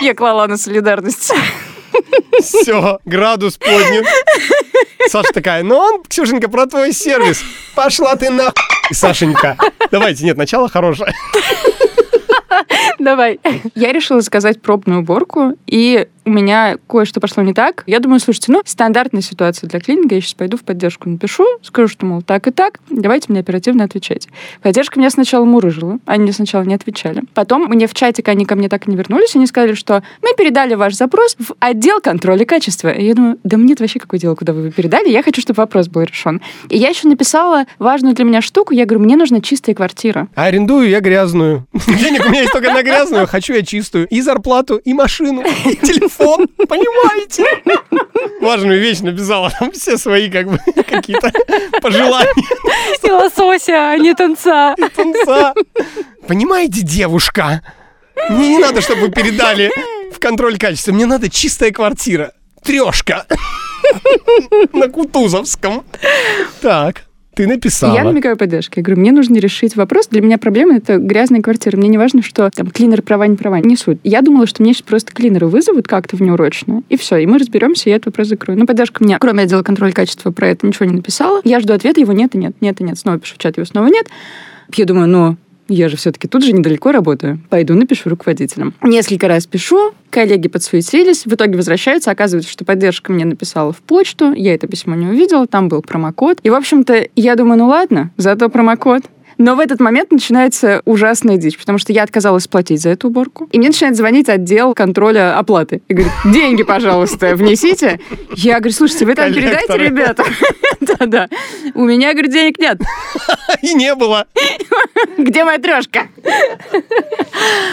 [0.01, 1.33] Я клала на солидарность.
[2.41, 4.07] Все, градус поднят.
[5.09, 7.43] Саша такая, ну он, Ксюшенька, про твой сервис.
[7.75, 8.53] Пошла ты на...
[8.91, 9.57] Сашенька.
[9.91, 11.15] Давайте, нет, начало хорошее.
[12.99, 13.41] Давай.
[13.75, 17.85] Я решила заказать пробную уборку, и у меня кое-что пошло не так.
[17.87, 21.87] Я думаю, слушайте, ну, стандартная ситуация для клининга, я сейчас пойду в поддержку напишу, скажу,
[21.87, 24.29] что, мол, так и так, давайте мне оперативно отвечать.
[24.61, 27.23] Поддержка меня сначала мурыжила, они мне сначала не отвечали.
[27.33, 30.31] Потом мне в чатик они ко мне так и не вернулись, они сказали, что мы
[30.37, 32.89] передали ваш запрос в отдел контроля качества.
[32.89, 35.59] И я думаю, да мне вообще какое дело, куда вы его передали, я хочу, чтобы
[35.59, 36.41] вопрос был решен.
[36.69, 40.27] И я еще написала важную для меня штуку, я говорю, мне нужна чистая квартира.
[40.35, 41.67] А арендую я грязную.
[41.87, 42.96] Денег у меня есть только на грязную,
[43.27, 44.07] хочу я чистую.
[44.09, 47.45] И зарплату, и машину, и телефон, понимаете?
[48.41, 51.33] Важную вещь написала, там все свои как бы какие-то
[51.81, 52.33] пожелания.
[53.03, 54.75] И лосося, а не танца.
[54.95, 55.55] Тунца.
[56.27, 57.63] Понимаете, девушка?
[58.31, 59.71] Мне не надо, чтобы вы передали
[60.13, 60.93] в контроль качества.
[60.93, 62.33] Мне надо чистая квартира.
[62.63, 63.27] Трешка.
[64.73, 65.85] На Кутузовском.
[66.61, 67.05] Так,
[67.37, 67.95] ты написала.
[67.95, 68.81] Я намекаю поддержке.
[68.81, 70.09] Я говорю, мне нужно решить вопрос.
[70.09, 71.77] Для меня проблема— это грязная квартира.
[71.77, 73.61] Мне не важно, что там клинер права, не права.
[73.61, 73.99] Не суть.
[74.05, 77.91] Я думала, что мне сейчас просто клинеры вызовут как-то внеурочно, и все, и мы разберемся,
[77.91, 78.59] и этот вопрос закрою.
[78.59, 81.43] Но поддержка мне, кроме отдела контроля качества, про это ничего не написала.
[81.45, 82.99] Я жду ответа, его нет и нет, нет и нет.
[82.99, 84.07] Снова пишу в чат, его снова нет.
[84.75, 85.37] Я думаю, ну,
[85.69, 87.41] я же все-таки тут же недалеко работаю.
[87.49, 88.75] Пойду напишу руководителям.
[88.83, 94.33] Несколько раз пишу, коллеги подсуетились, в итоге возвращаются, оказывается, что поддержка мне написала в почту,
[94.33, 96.39] я это письмо не увидела, там был промокод.
[96.43, 99.03] И, в общем-то, я думаю, ну ладно, зато промокод.
[99.39, 103.49] Но в этот момент начинается ужасная дичь, потому что я отказалась платить за эту уборку.
[103.53, 105.83] И мне начинает звонить отдел контроля оплаты.
[105.89, 108.01] И говорит, деньги, пожалуйста, внесите.
[108.35, 110.25] Я говорю, слушайте, вы там передайте, ребята.
[110.81, 111.29] Да-да.
[111.75, 112.81] У меня, говорит, денег нет.
[113.63, 114.27] И не было.
[115.19, 116.09] Где моя трешка?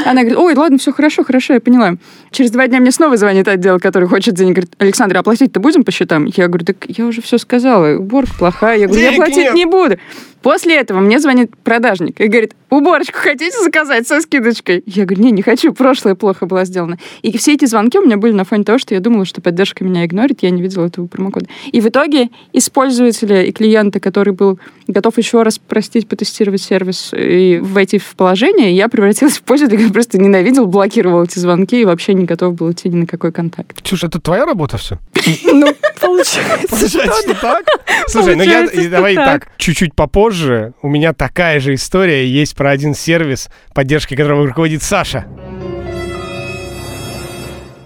[0.05, 1.95] Она говорит, ой, ладно, все хорошо, хорошо, я поняла.
[2.33, 4.55] Через два дня мне снова звонит отдел, который хочет денег.
[4.55, 6.25] Говорит, Александр, оплатить-то будем по счетам?
[6.25, 8.79] Я говорю, так я уже все сказала, уборка плохая.
[8.79, 9.53] Я говорю, я платить нет.
[9.53, 9.97] не буду.
[10.43, 14.83] После этого мне звонит продажник и говорит, уборочку хотите заказать со скидочкой?
[14.85, 16.97] Я говорю, не, не хочу, прошлое плохо было сделано.
[17.21, 19.85] И все эти звонки у меня были на фоне того, что я думала, что поддержка
[19.85, 21.45] меня игнорит, я не видела этого промокода.
[21.71, 27.11] И в итоге из пользователя и клиента, который был готов еще раз простить, потестировать сервис
[27.15, 31.85] и войти в положение, я превратилась в пользователя, который просто ненавидел, блокировал эти звонки и
[31.85, 33.81] вообще не готов был идти ни на какой контакт.
[33.81, 34.99] Ксюша, это твоя работа все?
[35.45, 36.67] Ну, получается.
[36.67, 37.65] Получается так?
[38.07, 39.51] Слушай, ну я что давай так.
[39.57, 40.73] чуть-чуть попозже.
[40.81, 45.25] У меня такая же история есть про один сервис, поддержкой которого руководит Саша.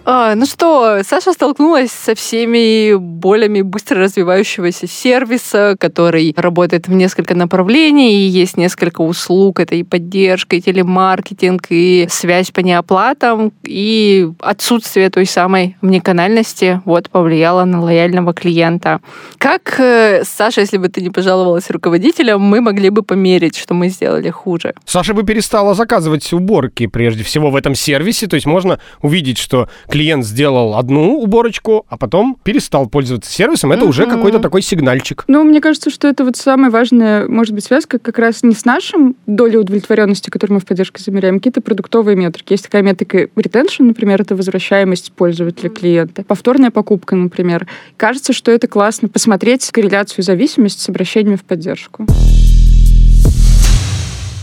[0.10, 7.36] А, ну что, Саша столкнулась со всеми болями быстро развивающегося сервиса, который работает в несколько
[7.36, 9.60] направлений, и есть несколько услуг.
[9.60, 17.10] Это и поддержка, и телемаркетинг, и связь по неоплатам, и отсутствие той самой мнеканальности вот,
[17.10, 19.02] повлияло на лояльного клиента.
[19.38, 23.90] Как, э, Саша, если бы ты не пожаловалась руководителям, мы могли бы померить, что мы
[23.90, 24.74] сделали хуже?
[24.86, 29.68] Саша бы перестала заказывать уборки прежде всего в этом сервисе, то есть можно увидеть, что
[29.98, 35.24] клиент сделал одну уборочку, а потом перестал пользоваться сервисом, это уже какой-то такой сигнальчик.
[35.28, 38.64] Ну, мне кажется, что это вот самая важная, может быть, связка как раз не с
[38.64, 42.54] нашим долей удовлетворенности, которую мы в поддержке замеряем, какие-то продуктовые метрики.
[42.54, 46.24] Есть такая метрика retention, например, это возвращаемость пользователя клиента.
[46.24, 47.66] Повторная покупка, например.
[47.98, 52.06] Кажется, что это классно посмотреть корреляцию и зависимость с обращениями в поддержку.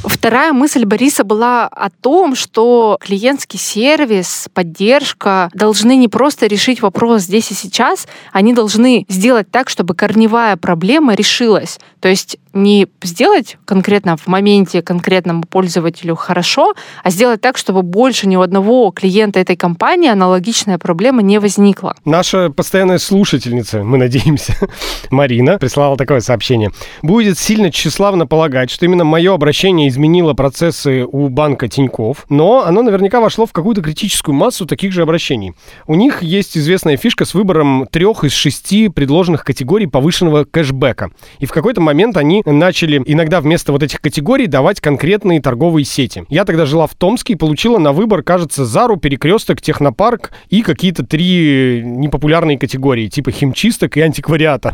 [0.04, 7.22] Вторая мысль Бориса была о том, что клиентский сервис, поддержка должны не просто решить вопрос
[7.22, 11.78] здесь и сейчас, они должны сделать так, чтобы корневая проблема решилась.
[12.00, 18.28] То есть не сделать конкретно в моменте конкретному пользователю хорошо, а сделать так, чтобы больше
[18.28, 21.96] ни у одного клиента этой компании аналогичная проблема не возникла.
[22.04, 24.54] Наша постоянная слушательница, мы надеемся,
[25.10, 26.70] Марина, прислала такое сообщение.
[27.02, 32.83] Будет сильно тщеславно полагать, что именно мое обращение изменило процессы у банка Тиньков, но оно
[32.83, 35.54] наверняка вошло в какую-то критическую массу таких же обращений.
[35.87, 41.11] У них есть известная фишка с выбором трех из шести предложенных категорий повышенного кэшбэка.
[41.38, 46.24] И в какой-то момент они начали иногда вместо вот этих категорий давать конкретные торговые сети.
[46.28, 51.07] Я тогда жила в Томске и получила на выбор, кажется, Зару, Перекресток, Технопарк и какие-то
[51.07, 54.72] три непопулярные категории, типа химчисток и антиквариата.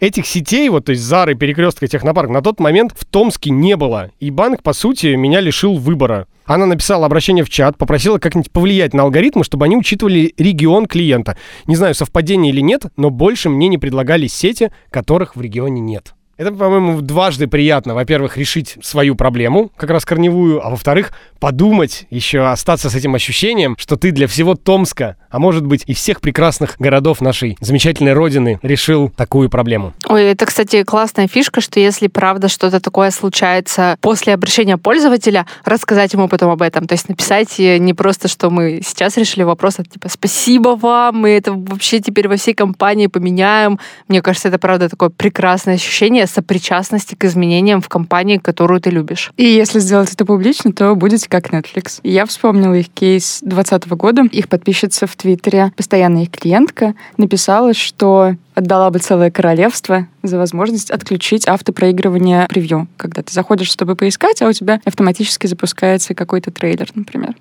[0.00, 3.76] Этих сетей, вот, то есть Зары, Перекресток и Технопарк, на тот момент в Томске не
[3.76, 4.10] было.
[4.20, 6.26] И банк, по сути, меня лишил выбора.
[6.44, 11.36] Она написала обращение в чат, попросила как-нибудь повлиять на алгоритмы, чтобы они учитывали регион клиента.
[11.66, 16.15] Не знаю, совпадение или нет, но больше мне не предлагали сети, которых в регионе нет.
[16.38, 17.94] Это, по-моему, дважды приятно.
[17.94, 23.74] Во-первых, решить свою проблему, как раз корневую, а во-вторых, подумать, еще остаться с этим ощущением,
[23.78, 28.58] что ты для всего Томска, а может быть и всех прекрасных городов нашей замечательной родины
[28.62, 29.94] решил такую проблему.
[30.08, 36.12] Ой, это, кстати, классная фишка, что если правда что-то такое случается после обращения пользователя, рассказать
[36.12, 36.86] ему потом об этом.
[36.86, 41.30] То есть написать не просто, что мы сейчас решили вопрос, а типа «спасибо вам, мы
[41.30, 43.78] это вообще теперь во всей компании поменяем».
[44.08, 49.32] Мне кажется, это правда такое прекрасное ощущение сопричастности к изменениям в компании, которую ты любишь.
[49.36, 52.00] И если сделать это публично, то будете как Netflix.
[52.02, 54.22] Я вспомнила их кейс 2020 года.
[54.30, 60.90] Их подписчица в Твиттере, постоянная их клиентка, написала, что отдала бы целое королевство за возможность
[60.90, 62.88] отключить автопроигрывание превью.
[62.96, 67.34] Когда ты заходишь, чтобы поискать, а у тебя автоматически запускается какой-то трейлер, например.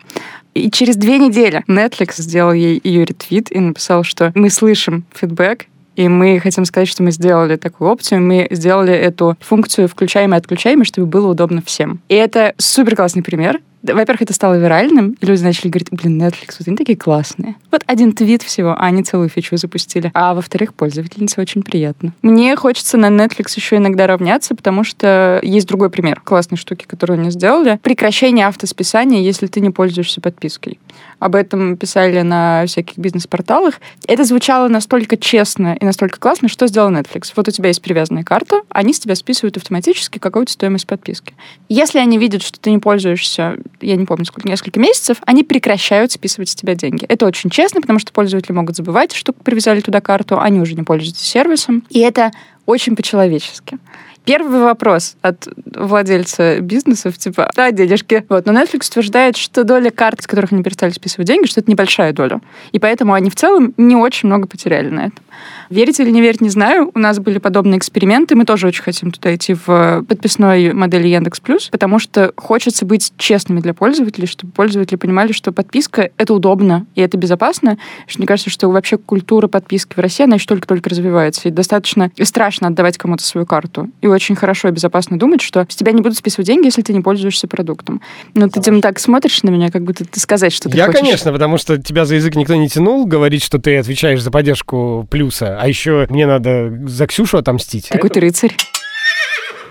[0.53, 5.67] И через две недели Netflix сделал ей ее ретвит и написал, что мы слышим фидбэк,
[5.95, 10.39] и мы хотим сказать, что мы сделали такую опцию, мы сделали эту функцию включаемой и
[10.39, 11.99] отключаемой, чтобы было удобно всем.
[12.09, 13.59] И это супер классный пример.
[13.93, 17.55] Во-первых, это стало виральным, и люди начали говорить, блин, Netflix, вот они такие классные.
[17.71, 20.11] Вот один твит всего, а они целую фичу запустили.
[20.13, 22.13] А во-вторых, пользовательнице очень приятно.
[22.21, 27.19] Мне хочется на Netflix еще иногда равняться, потому что есть другой пример классной штуки, которую
[27.19, 27.79] они сделали.
[27.81, 30.79] Прекращение автосписания, если ты не пользуешься подпиской.
[31.19, 33.75] Об этом писали на всяких бизнес-порталах.
[34.07, 37.31] Это звучало настолько честно и настолько классно, что сделал Netflix.
[37.35, 41.33] Вот у тебя есть привязанная карта, они с тебя списывают автоматически какую-то стоимость подписки.
[41.69, 46.11] Если они видят, что ты не пользуешься я не помню, сколько, несколько месяцев, они прекращают
[46.11, 47.05] списывать с тебя деньги.
[47.05, 50.83] Это очень честно, потому что пользователи могут забывать, что привязали туда карту, они уже не
[50.83, 51.83] пользуются сервисом.
[51.89, 52.31] И это
[52.65, 53.77] очень по-человечески.
[54.25, 58.25] Первый вопрос от владельца бизнесов, типа, да, денежки.
[58.27, 58.47] Вот.
[58.47, 62.11] Но Netflix утверждает, что доля карт, с которых они перестали списывать деньги, что это небольшая
[62.11, 62.41] доля.
[62.71, 65.24] И поэтому они в целом не очень много потеряли на этом.
[65.69, 66.91] Верить или не верить, не знаю.
[66.93, 68.35] У нас были подобные эксперименты.
[68.35, 73.13] Мы тоже очень хотим туда идти в подписной модели Яндекс Плюс, потому что хочется быть
[73.17, 77.77] честными для пользователей, чтобы пользователи понимали, что подписка— это удобно и это безопасно.
[78.07, 81.47] Что мне кажется, что вообще культура подписки в России, она еще только-только развивается.
[81.47, 83.89] И достаточно страшно отдавать кому-то свою карту.
[84.01, 86.93] И очень хорошо и безопасно думать, что с тебя не будут списывать деньги, если ты
[86.93, 88.01] не пользуешься продуктом.
[88.33, 91.01] Но ты, Дим, так смотришь на меня, как будто ты сказать, что ты Я, хочешь.
[91.01, 95.07] конечно, потому что тебя за язык никто не тянул, говорить, что ты отвечаешь за поддержку
[95.25, 97.89] плюса, а еще мне надо за Ксюшу отомстить.
[97.89, 98.55] Какой ты рыцарь.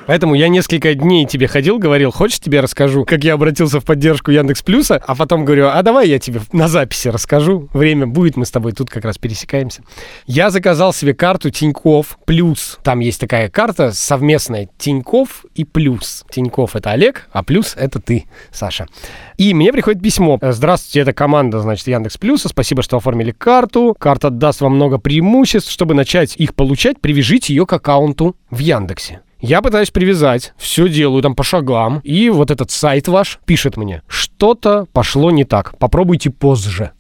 [0.07, 4.31] Поэтому я несколько дней тебе ходил, говорил, хочешь тебе расскажу, как я обратился в поддержку
[4.31, 7.69] Яндекс Плюса, а потом говорю, а давай я тебе на записи расскажу.
[7.73, 9.83] Время будет, мы с тобой тут как раз пересекаемся.
[10.27, 12.79] Я заказал себе карту Тиньков Плюс.
[12.83, 16.25] Там есть такая карта совместная Тиньков и Плюс.
[16.31, 18.87] Тиньков это Олег, а Плюс это ты, Саша.
[19.39, 20.39] И мне приходит письмо.
[20.43, 22.49] Здравствуйте, это команда, значит, Яндекс Плюса.
[22.51, 23.97] Спасибо, что оформили карту.
[23.99, 25.71] Карта даст вам много преимуществ.
[25.71, 29.21] Чтобы начать их получать, привяжите ее к аккаунту в Яндексе.
[29.47, 34.01] Я пытаюсь привязать, все делаю там по шагам, и вот этот сайт ваш пишет мне,
[34.09, 36.93] что-то пошло не так, попробуйте позже.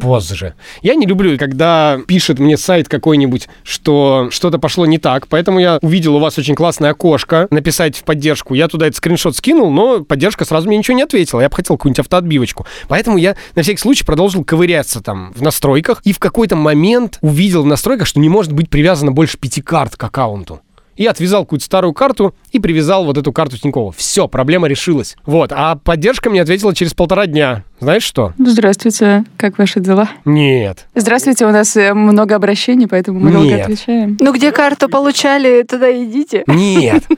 [0.00, 0.54] позже.
[0.82, 5.78] Я не люблю, когда пишет мне сайт какой-нибудь, что что-то пошло не так, поэтому я
[5.82, 8.54] увидел у вас очень классное окошко, написать в поддержку.
[8.54, 11.40] Я туда этот скриншот скинул, но поддержка сразу мне ничего не ответила.
[11.40, 12.66] Я бы хотел какую-нибудь автоотбивочку.
[12.88, 17.62] Поэтому я на всякий случай продолжил ковыряться там в настройках и в какой-то момент увидел
[17.62, 20.60] в настройках, что не может быть привязано больше пяти карт к аккаунту
[20.96, 23.92] и отвязал какую-то старую карту и привязал вот эту карту Тинькова.
[23.92, 25.16] Все, проблема решилась.
[25.24, 27.64] Вот, а поддержка мне ответила через полтора дня.
[27.80, 28.32] Знаешь что?
[28.38, 30.08] Здравствуйте, как ваши дела?
[30.24, 30.86] Нет.
[30.94, 33.62] Здравствуйте, у нас э, много обращений, поэтому мы долго Нет.
[33.62, 34.16] отвечаем.
[34.20, 36.44] Ну, где карту получали, туда идите.
[36.46, 37.04] Нет.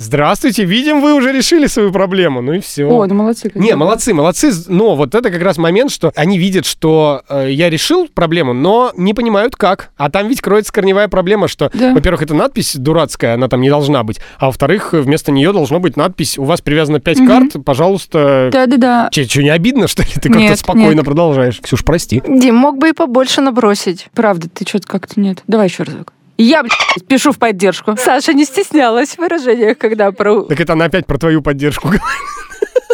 [0.00, 2.40] Здравствуйте, видим, вы уже решили свою проблему.
[2.40, 2.86] Ну и все.
[2.86, 3.50] О, ну молодцы.
[3.50, 3.62] какие.
[3.62, 4.50] Не, молодцы, молодцы.
[4.68, 8.92] Но вот это как раз момент, что они видят, что э, я решил проблему, но
[8.96, 9.90] не понимают как.
[9.98, 11.92] А там ведь кроется корневая проблема, что, Да.
[11.92, 15.98] во-первых, эта надпись дурацкая, она там не должна быть, а во-вторых, вместо нее должно быть
[15.98, 18.48] надпись «У вас привязано 5 карт, пожалуйста».
[18.50, 19.10] Да-да-да.
[19.12, 20.08] Че, что, не обидно, что ли?
[20.14, 21.04] Ты как-то спокойно нет.
[21.04, 21.60] продолжаешь.
[21.60, 22.22] Ксюш, прости.
[22.26, 24.08] Дим, мог бы и побольше набросить.
[24.14, 25.42] Правда, ты что-то как-то нет.
[25.46, 26.14] Давай еще разок.
[26.42, 27.96] Я, блядь, пишу в поддержку.
[27.98, 30.42] Саша не стеснялась в выражениях, когда про...
[30.44, 31.90] Так это она опять про твою поддержку.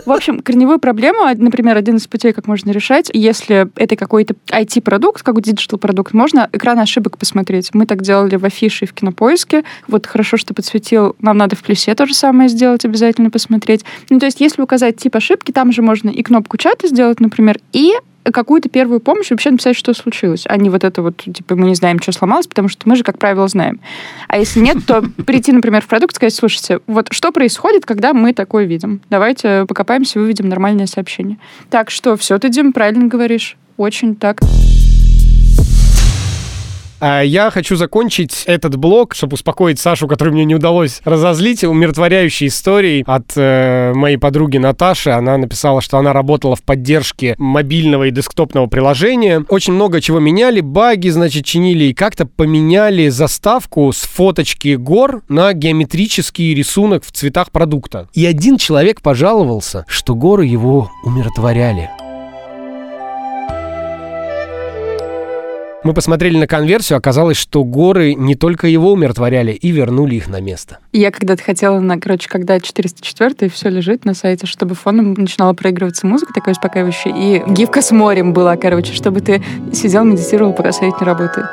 [0.04, 5.22] В общем, корневую проблему, например, один из путей, как можно решать, если это какой-то IT-продукт,
[5.22, 7.70] какой-то digital-продукт, можно экран ошибок посмотреть.
[7.72, 9.64] Мы так делали в афише и в кинопоиске.
[9.88, 11.16] Вот хорошо, что подсветил.
[11.20, 13.84] Нам надо в плюсе то же самое сделать, обязательно посмотреть.
[14.10, 17.58] Ну, то есть, если указать тип ошибки, там же можно и кнопку чата сделать, например,
[17.72, 17.92] и
[18.32, 21.74] какую-то первую помощь, вообще написать, что случилось, а не вот это вот, типа, мы не
[21.74, 23.80] знаем, что сломалось, потому что мы же, как правило, знаем.
[24.28, 28.12] А если нет, то прийти, например, в продукт и сказать, слушайте, вот что происходит, когда
[28.12, 29.00] мы такое видим?
[29.10, 31.38] Давайте покопаемся, выведем нормальное сообщение.
[31.70, 33.56] Так что все ты, Дим, правильно говоришь.
[33.76, 34.40] Очень так.
[37.00, 42.46] А я хочу закончить этот блок, чтобы успокоить Сашу, который мне не удалось разозлить, умиротворяющей
[42.46, 45.10] историей от э, моей подруги Наташи.
[45.10, 49.44] Она написала, что она работала в поддержке мобильного и десктопного приложения.
[49.48, 55.52] Очень много чего меняли, баги, значит, чинили и как-то поменяли заставку с фоточки гор на
[55.52, 58.08] геометрический рисунок в цветах продукта.
[58.14, 61.90] И один человек пожаловался, что горы его умиротворяли.
[65.84, 70.40] Мы посмотрели на конверсию, оказалось, что горы не только его умиротворяли и вернули их на
[70.40, 70.78] место.
[70.92, 76.06] Я когда-то хотела, на, короче, когда 404 все лежит на сайте, чтобы фоном начинала проигрываться
[76.06, 81.00] музыка такая успокаивающая, и гифка с морем была, короче, чтобы ты сидел, медитировал, пока сайт
[81.00, 81.46] не работает.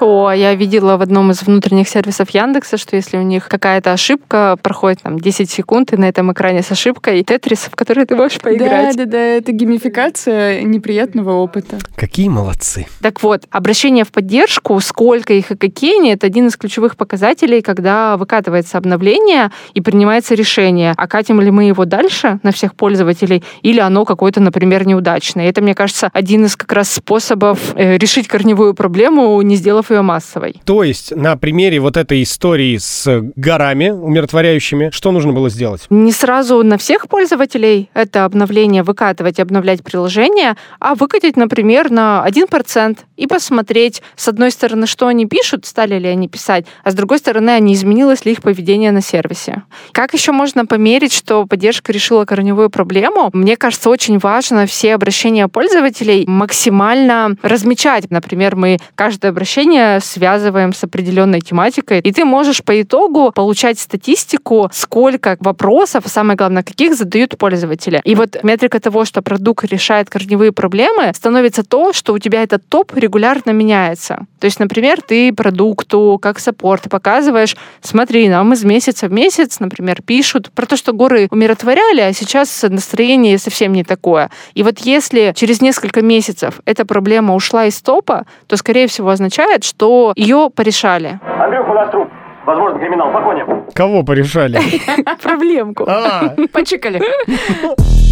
[0.00, 4.58] О, я видела в одном из внутренних сервисов Яндекса, что если у них какая-то ошибка,
[4.60, 8.38] проходит там 10 секунд, и на этом экране с ошибкой тетрис, в который ты можешь
[8.40, 8.96] поиграть.
[8.96, 11.78] Да, да, да, это геймификация неприятного опыта.
[11.96, 12.86] Какие молодцы.
[13.00, 17.62] Так вот, обращение в поддержку, сколько их и какие они, это один из ключевых показателей,
[17.62, 23.42] когда выкатывается обновление и принимается решение, а катим ли мы его дальше на всех пользователей,
[23.62, 25.48] или оно какое-то, например, неудачное.
[25.48, 29.95] Это, мне кажется, один из как раз способов э, решить корневую проблему, не сделав ее
[30.02, 30.60] массовой.
[30.64, 33.06] То есть на примере вот этой истории с
[33.36, 35.82] горами умиротворяющими, что нужно было сделать?
[35.90, 42.24] Не сразу на всех пользователей это обновление выкатывать и обновлять приложение, а выкатить, например, на
[42.26, 46.94] 1% и посмотреть, с одной стороны, что они пишут, стали ли они писать, а с
[46.94, 49.62] другой стороны, а не изменилось ли их поведение на сервисе.
[49.92, 53.30] Как еще можно померить, что поддержка решила корневую проблему?
[53.32, 58.10] Мне кажется, очень важно все обращения пользователей максимально размечать.
[58.10, 64.70] Например, мы каждое обращение связываем с определенной тематикой, и ты можешь по итогу получать статистику,
[64.72, 68.00] сколько вопросов, самое главное, каких задают пользователи.
[68.04, 72.66] И вот метрика того, что продукт решает корневые проблемы, становится то, что у тебя этот
[72.68, 74.26] топ регулярно меняется.
[74.40, 80.02] То есть, например, ты продукту, как саппорт, показываешь, смотри, нам из месяца в месяц, например,
[80.02, 84.30] пишут про то, что горы умиротворяли, а сейчас настроение совсем не такое.
[84.54, 89.64] И вот если через несколько месяцев эта проблема ушла из топа, то, скорее всего, означает,
[89.66, 91.18] что ее порешали.
[91.38, 92.08] Андрюха, у нас труп.
[92.46, 93.12] Возможно, криминал.
[93.12, 93.44] Погоня.
[93.74, 94.58] Кого порешали?
[95.22, 95.84] Проблемку.
[95.88, 97.02] А, Почикали.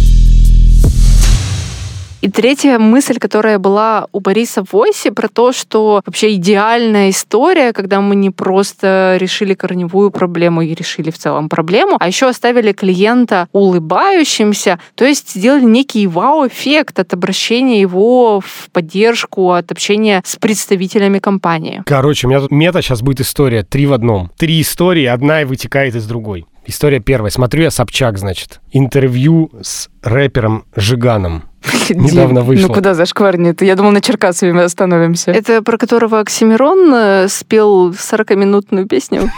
[2.25, 7.71] И третья мысль, которая была у Бориса в Войсе, про то, что вообще идеальная история,
[7.71, 12.71] когда мы не просто решили корневую проблему и решили в целом проблему, а еще оставили
[12.71, 20.35] клиента улыбающимся, то есть сделали некий вау-эффект от обращения его в поддержку, от общения с
[20.37, 21.83] представителями компании.
[21.85, 24.31] Короче, у меня тут мета сейчас будет история три в одном.
[24.35, 26.47] Три истории, одна и вытекает из другой.
[26.65, 27.29] История первая.
[27.29, 28.59] Смотрю я Собчак, значит.
[28.71, 31.43] Интервью с рэпером Жиганом.
[31.89, 32.67] Недавно Дим, вышло.
[32.67, 33.61] Ну куда зашкварнет?
[33.61, 35.31] Я думал, на Черкасове мы остановимся.
[35.31, 39.29] Это про которого Оксимирон э, спел 40-минутную песню.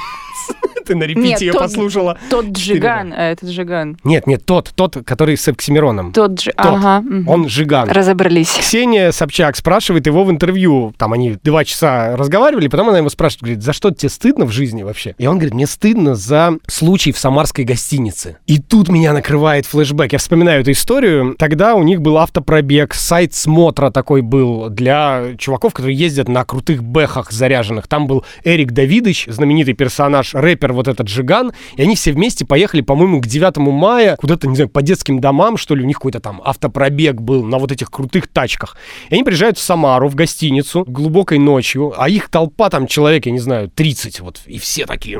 [0.86, 2.17] Ты на репите ее послушала.
[2.30, 3.97] Тот Джиган, а этот Жиган.
[4.06, 6.13] Нет, нет, тот, тот, который с Оксимироном.
[6.13, 6.52] Тот Джи...
[6.52, 6.65] Тот.
[6.65, 7.04] Ага.
[7.28, 7.89] Он Жиган.
[7.89, 8.50] Разобрались.
[8.50, 10.93] Ксения Собчак спрашивает его в интервью.
[10.97, 14.52] Там они два часа разговаривали, потом она его спрашивает, говорит, за что тебе стыдно в
[14.52, 15.13] жизни вообще?
[15.17, 18.38] И он говорит, мне стыдно за случай в самарской гостинице.
[18.47, 20.13] И тут меня накрывает флешбэк.
[20.13, 21.36] Я вспоминаю эту историю.
[21.38, 26.84] Тогда у них был автопробег, сайт смотра такой был для чуваков, которые ездят на крутых
[26.84, 27.88] бэхах заряженных.
[27.88, 31.51] Там был Эрик Давидович, знаменитый персонаж, рэпер вот этот Жиган.
[31.75, 35.57] И они все вместе поехали, по-моему, к 9 мая куда-то, не знаю, по детским домам,
[35.57, 38.77] что ли, у них какой-то там автопробег был на вот этих крутых тачках.
[39.09, 43.31] И они приезжают в Самару, в гостиницу, глубокой ночью, а их толпа там человек, я
[43.31, 45.17] не знаю, 30, вот, и все такие...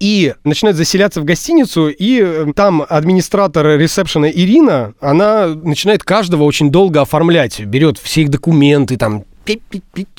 [0.00, 6.70] И начинают заселяться в гостиницу, и э, там администратор ресепшена Ирина, она начинает каждого очень
[6.70, 9.24] долго оформлять, берет все их документы, там,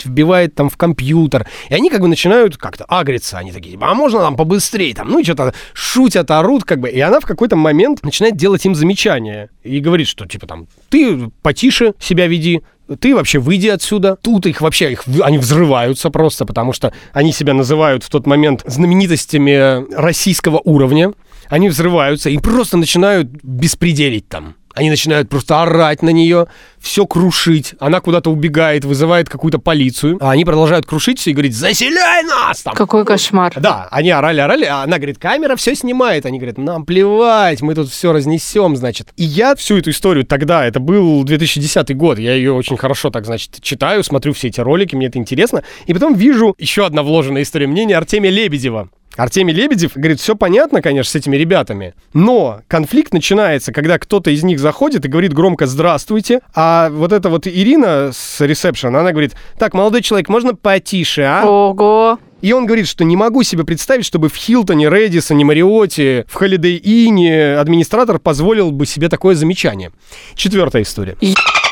[0.04, 1.48] вбивает там в компьютер.
[1.70, 3.38] И они как бы начинают как-то агриться.
[3.38, 4.94] Они такие, а можно нам побыстрее?
[4.94, 6.90] Там, ну, что-то шутят, орут, как бы.
[6.90, 9.50] И она в какой-то момент начинает делать им замечания.
[9.64, 12.62] И говорит, что, типа, там, ты потише себя веди,
[13.00, 14.18] ты вообще выйди отсюда.
[14.22, 18.64] Тут их вообще, их, они взрываются просто, потому что они себя называют в тот момент
[18.66, 21.14] знаменитостями российского уровня.
[21.50, 24.56] Они взрываются и просто начинают беспределить там.
[24.80, 26.48] Они начинают просто орать на нее,
[26.80, 27.76] все крушить.
[27.82, 30.18] Она куда-то убегает, вызывает какую-то полицию.
[30.22, 32.62] А они продолжают крушить все и говорить, заселяй нас!
[32.62, 32.74] Там.
[32.76, 33.52] Какой кошмар.
[33.58, 36.26] Да, они орали, орали, а она говорит, камера все снимает.
[36.26, 39.10] Они говорят, нам плевать, мы тут все разнесем, значит.
[39.18, 43.26] И я всю эту историю тогда, это был 2010 год, я ее очень хорошо так,
[43.26, 45.64] значит, читаю, смотрю все эти ролики, мне это интересно.
[45.88, 48.88] И потом вижу еще одна вложенная история мнения Артемия Лебедева.
[49.20, 54.44] Артемий Лебедев говорит, все понятно, конечно, с этими ребятами, но конфликт начинается, когда кто-то из
[54.44, 59.36] них заходит и говорит громко «здравствуйте», а вот эта вот Ирина с ресепшена, она говорит,
[59.58, 61.44] так, молодой человек, можно потише, а?
[61.46, 62.18] Ого.
[62.42, 66.80] И он говорит, что не могу себе представить, чтобы в Хилтоне, Редисоне, Мариоте, в Холидей
[66.82, 69.92] Ине администратор позволил бы себе такое замечание.
[70.36, 71.18] Четвертая история.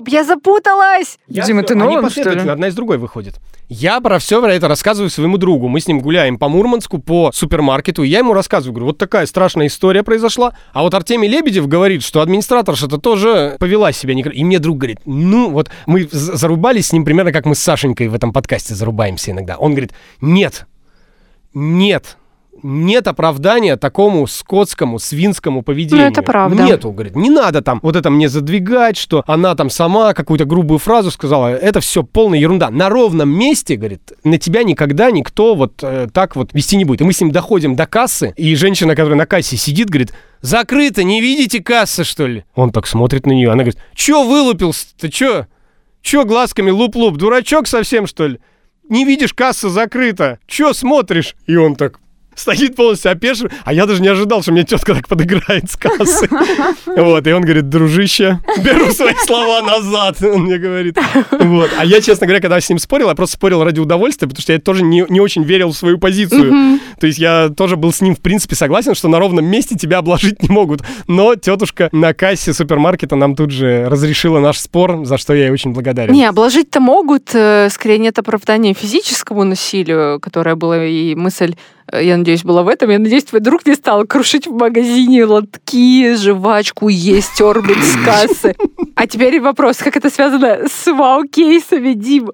[0.06, 1.18] Я запуталась!
[1.28, 2.48] Дима, ты Они Нолан, что ли?
[2.50, 3.36] одна из другой выходит.
[3.70, 5.68] Я про все про это рассказываю своему другу.
[5.68, 9.26] Мы с ним гуляем по Мурманску, по супермаркету, и я ему рассказываю, говорю, вот такая
[9.26, 10.54] страшная история произошла.
[10.72, 14.22] А вот Артемий Лебедев говорит, что администраторша-то тоже повела себя не...
[14.22, 18.08] И мне друг говорит, ну вот мы зарубались с ним примерно как мы с Сашенькой
[18.08, 19.58] в этом подкасте зарубаемся иногда.
[19.58, 19.92] Он говорит,
[20.22, 20.57] нет,
[21.58, 22.18] нет,
[22.62, 26.06] нет оправдания такому скотскому, свинскому поведению.
[26.06, 26.64] Ну, это правда.
[26.64, 30.78] Нету, говорит, не надо там вот это мне задвигать, что она там сама какую-то грубую
[30.78, 31.48] фразу сказала.
[31.48, 32.70] Это все полная ерунда.
[32.70, 37.02] На ровном месте, говорит, на тебя никогда никто вот э, так вот вести не будет.
[37.02, 41.04] И мы с ним доходим до кассы, и женщина, которая на кассе сидит, говорит, закрыто,
[41.04, 42.44] не видите кассы, что ли?
[42.54, 45.48] Он так смотрит на нее, она говорит, че вылупился ты, че?
[46.02, 48.40] Че глазками луп-луп, дурачок совсем, что ли?
[48.90, 50.40] Не видишь, касса закрыта.
[50.48, 51.36] Че смотришь?
[51.46, 52.00] И он так
[52.38, 56.30] стоит полностью опешив, а я даже не ожидал, что мне тетка так подыграет с кассы.
[56.86, 60.98] Вот, и он говорит, дружище, беру свои слова назад, он мне говорит.
[61.32, 64.42] Вот, а я, честно говоря, когда с ним спорил, я просто спорил ради удовольствия, потому
[64.42, 66.80] что я тоже не, не очень верил в свою позицию.
[67.00, 70.00] То есть я тоже был с ним, в принципе, согласен, что на ровном месте тебя
[70.00, 70.82] обложить не могут.
[71.08, 75.52] Но тетушка на кассе супермаркета нам тут же разрешила наш спор, за что я ей
[75.52, 76.14] очень благодарен.
[76.14, 81.56] Не, обложить-то могут, э, скорее нет оправдания физическому насилию, которое было, и мысль,
[81.94, 82.90] я надеюсь, была в этом.
[82.90, 88.56] Я надеюсь, твой друг не стал крушить в магазине лотки, жвачку, есть орбит с кассы.
[88.96, 92.32] А теперь вопрос, как это связано с вау-кейсами, Дим?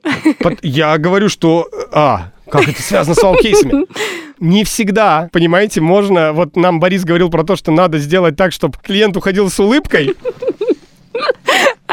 [0.62, 1.68] Я говорю, что...
[1.92, 3.86] А, как это связано с вау-кейсами?
[4.40, 6.34] Не всегда, понимаете, можно...
[6.34, 10.16] Вот нам Борис говорил про то, что надо сделать так, чтобы клиент уходил с улыбкой.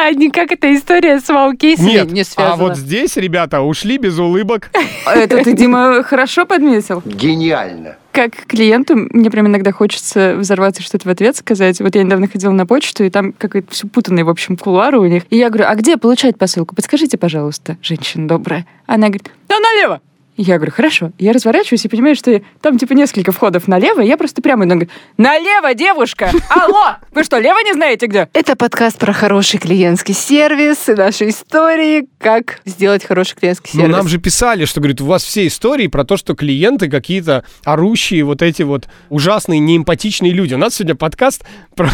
[0.02, 2.56] А не как эта история с вау-кейсами Нет, не а связана.
[2.56, 4.70] вот здесь ребята ушли без улыбок.
[5.04, 7.02] Это ты, Дима, хорошо подметил.
[7.04, 7.96] Гениально.
[8.10, 11.80] Как клиенту мне прям иногда хочется взорваться и что-то в ответ сказать.
[11.80, 15.06] Вот я недавно ходила на почту, и там какой-то все путанный, в общем, кулуары у
[15.06, 15.24] них.
[15.28, 16.74] И я говорю, а где получать посылку?
[16.74, 18.66] Подскажите, пожалуйста, женщина добрая.
[18.86, 20.00] Она говорит, да налево.
[20.42, 21.12] Я говорю, хорошо.
[21.18, 24.88] Я разворачиваюсь и понимаю, что там типа несколько входов налево, и я просто прямо говорит,
[25.18, 26.30] налево, девушка!
[26.48, 26.96] Алло!
[27.12, 28.26] Вы что, лево не знаете где?
[28.32, 33.96] Это подкаст про хороший клиентский сервис и наши истории, как сделать хороший клиентский Ну, сервис.
[33.96, 38.24] нам же писали, что, говорит, у вас все истории про то, что клиенты какие-то орущие,
[38.24, 40.54] вот эти вот ужасные, неэмпатичные люди.
[40.54, 41.44] У нас сегодня подкаст
[41.76, 41.90] про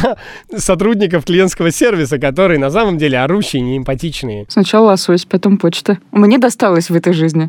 [0.57, 4.47] сотрудников клиентского сервиса, которые на самом деле орущие, неэмпатичные.
[4.49, 5.99] Сначала лосось, потом почта.
[6.13, 7.49] Мне досталось в этой жизни.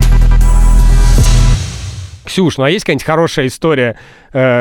[2.28, 3.98] Ксюш, ну а есть какая-нибудь хорошая история,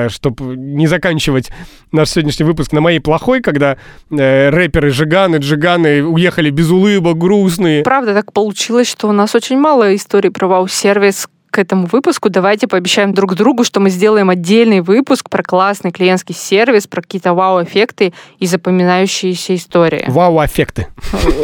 [0.09, 1.51] чтобы не заканчивать
[1.93, 3.77] наш сегодняшний выпуск на моей плохой, когда
[4.11, 7.83] э, рэперы Жиганы, Джиганы уехали без улыбок, грустные?
[7.83, 12.69] Правда, так получилось, что у нас очень мало историй про вау-сервис, к этому выпуску давайте
[12.69, 18.13] пообещаем друг другу, что мы сделаем отдельный выпуск про классный клиентский сервис, про какие-то вау-эффекты
[18.39, 20.05] и запоминающиеся истории.
[20.07, 20.89] Вау-аффекты.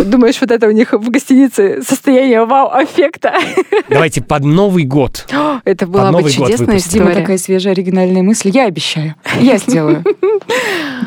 [0.04, 3.32] Думаешь, вот это у них в гостинице состояние вау-аффекта?
[3.88, 5.26] Давайте под Новый год.
[5.64, 6.90] Это была бы чудесная выпуск.
[6.90, 7.20] Дима, история.
[7.22, 8.50] такая свежая оригинальная мысль.
[8.52, 9.14] Я обещаю.
[9.40, 10.04] Я сделаю.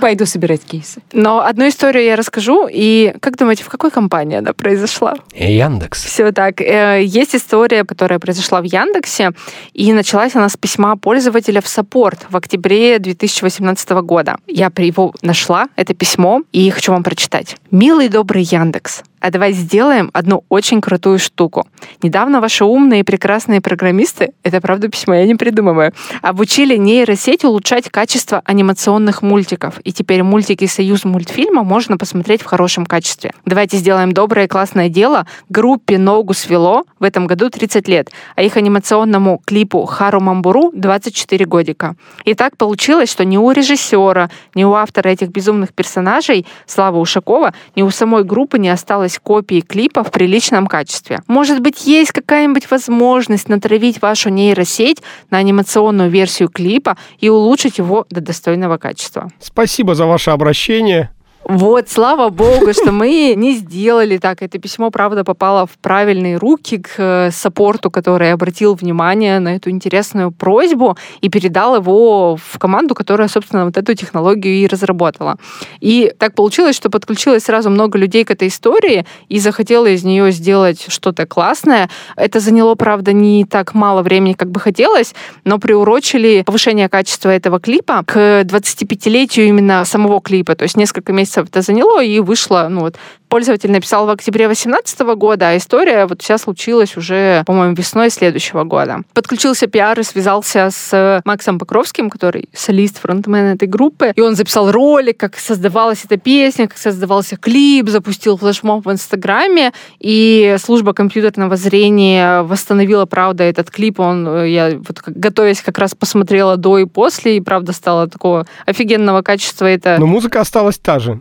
[0.02, 1.02] Пойду собирать кейсы.
[1.14, 5.16] Но одну историю я расскажу, и как думаете, в какой компании она произошла?
[5.34, 6.04] Яндекс.
[6.04, 6.62] Все так.
[6.62, 9.32] Э, Есть история, которая произошла в Яндексе,
[9.74, 14.38] и началась она с письма пользователя в саппорт в октябре 2018 года.
[14.48, 17.58] Я при его нашла, это письмо, и хочу вам прочитать.
[17.72, 21.68] «Милый добрый Яндекс, а давай сделаем одну очень крутую штуку.
[22.04, 27.90] Недавно ваши умные и прекрасные программисты, это правда письмо, я не придумываю, обучили нейросеть улучшать
[27.90, 29.80] качество анимационных мультиков.
[29.84, 33.34] И теперь мультики Союз мультфильма можно посмотреть в хорошем качестве.
[33.46, 35.26] Давайте сделаем доброе и классное дело.
[35.50, 41.46] Группе Ногу свело в этом году 30 лет, а их анимационному клипу Хару Мамбуру 24
[41.46, 41.96] годика.
[42.26, 47.56] И так получилось, что ни у режиссера, ни у автора этих безумных персонажей, Славы Ушакова,
[47.76, 51.22] ни у самой группы не осталось копии клипа в приличном качестве.
[51.28, 55.02] Может быть, есть какая-нибудь возможность натравить вашу нейросеть
[55.32, 59.30] на анимационную версию клипа и улучшить его до достойного качества.
[59.40, 61.15] Спасибо за ваше обращение.
[61.48, 64.42] Вот, слава богу, что мы не сделали так.
[64.42, 69.70] Это письмо, правда, попало в правильные руки к э, саппорту, который обратил внимание на эту
[69.70, 75.38] интересную просьбу и передал его в команду, которая, собственно, вот эту технологию и разработала.
[75.82, 80.32] И так получилось, что подключилось сразу много людей к этой истории и захотело из нее
[80.32, 81.92] сделать что-то классное.
[82.16, 87.60] Это заняло, правда, не так мало времени, как бы хотелось, но приурочили повышение качества этого
[87.60, 90.56] клипа к 25-летию именно самого клипа.
[90.56, 92.98] То есть несколько месяцев это заняло, и вышло, ну вот,
[93.36, 98.64] пользователь написал в октябре 2018 года, а история вот вся случилась уже, по-моему, весной следующего
[98.64, 99.02] года.
[99.14, 104.72] Подключился пиар и связался с Максом Покровским, который солист, фронтмен этой группы, и он записал
[104.72, 111.58] ролик, как создавалась эта песня, как создавался клип, запустил флешмоб в Инстаграме, и служба компьютерного
[111.58, 114.00] зрения восстановила, правда, этот клип.
[114.00, 118.48] Он, э, я вот готовясь как раз посмотрела до и после, и правда стало такого
[118.66, 119.66] офигенного качества.
[119.66, 121.20] Это Но музыка осталась та же.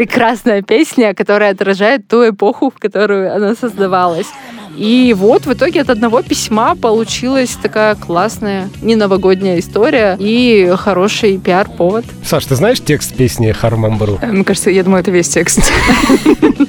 [0.00, 4.28] Прекрасная песня, которая отражает ту эпоху, в которую она создавалась.
[4.74, 11.36] И вот в итоге от одного письма получилась такая классная, не новогодняя история и хороший
[11.36, 12.06] пиар-повод.
[12.24, 14.18] Саш, ты знаешь текст песни Хармамбару?
[14.22, 15.70] Э, Мне кажется, я думаю, это весь текст.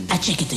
[0.10, 0.52] I check it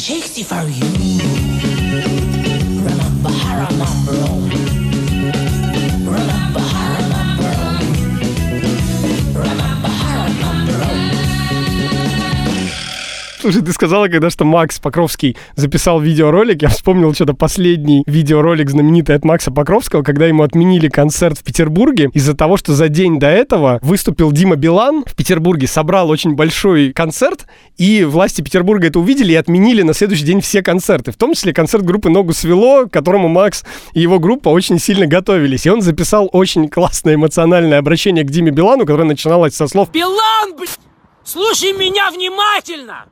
[13.45, 19.17] Слушай, ты сказала, когда что Макс Покровский записал видеоролик, я вспомнил что-то последний видеоролик знаменитый
[19.17, 23.27] от Макса Покровского, когда ему отменили концерт в Петербурге из-за того, что за день до
[23.27, 27.45] этого выступил Дима Билан в Петербурге, собрал очень большой концерт,
[27.77, 31.53] и власти Петербурга это увидели и отменили на следующий день все концерты, в том числе
[31.53, 35.67] концерт группы «Ногу свело», к которому Макс и его группа очень сильно готовились.
[35.67, 40.57] И он записал очень классное эмоциональное обращение к Диме Билану, которое начиналось со слов Билан,
[40.57, 40.79] блядь!
[41.25, 43.07] Слушай меня внимательно!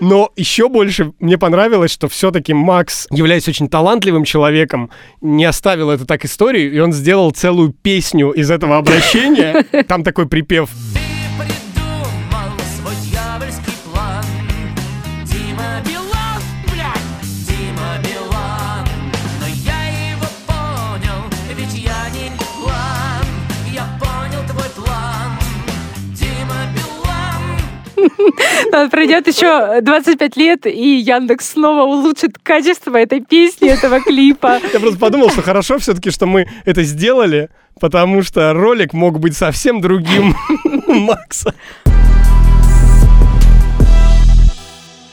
[0.00, 4.90] Но еще больше мне понравилось, что все-таки Макс, являясь очень талантливым человеком,
[5.20, 9.64] не оставил это так историю, и он сделал целую песню из этого обращения.
[9.88, 10.70] Там такой припев.
[28.90, 34.60] Пройдет еще 25 лет, и Яндекс снова улучшит качество этой песни, этого клипа.
[34.72, 37.50] Я просто подумал, что хорошо все-таки, что мы это сделали,
[37.80, 40.34] потому что ролик мог быть совсем другим
[40.86, 41.54] Макса.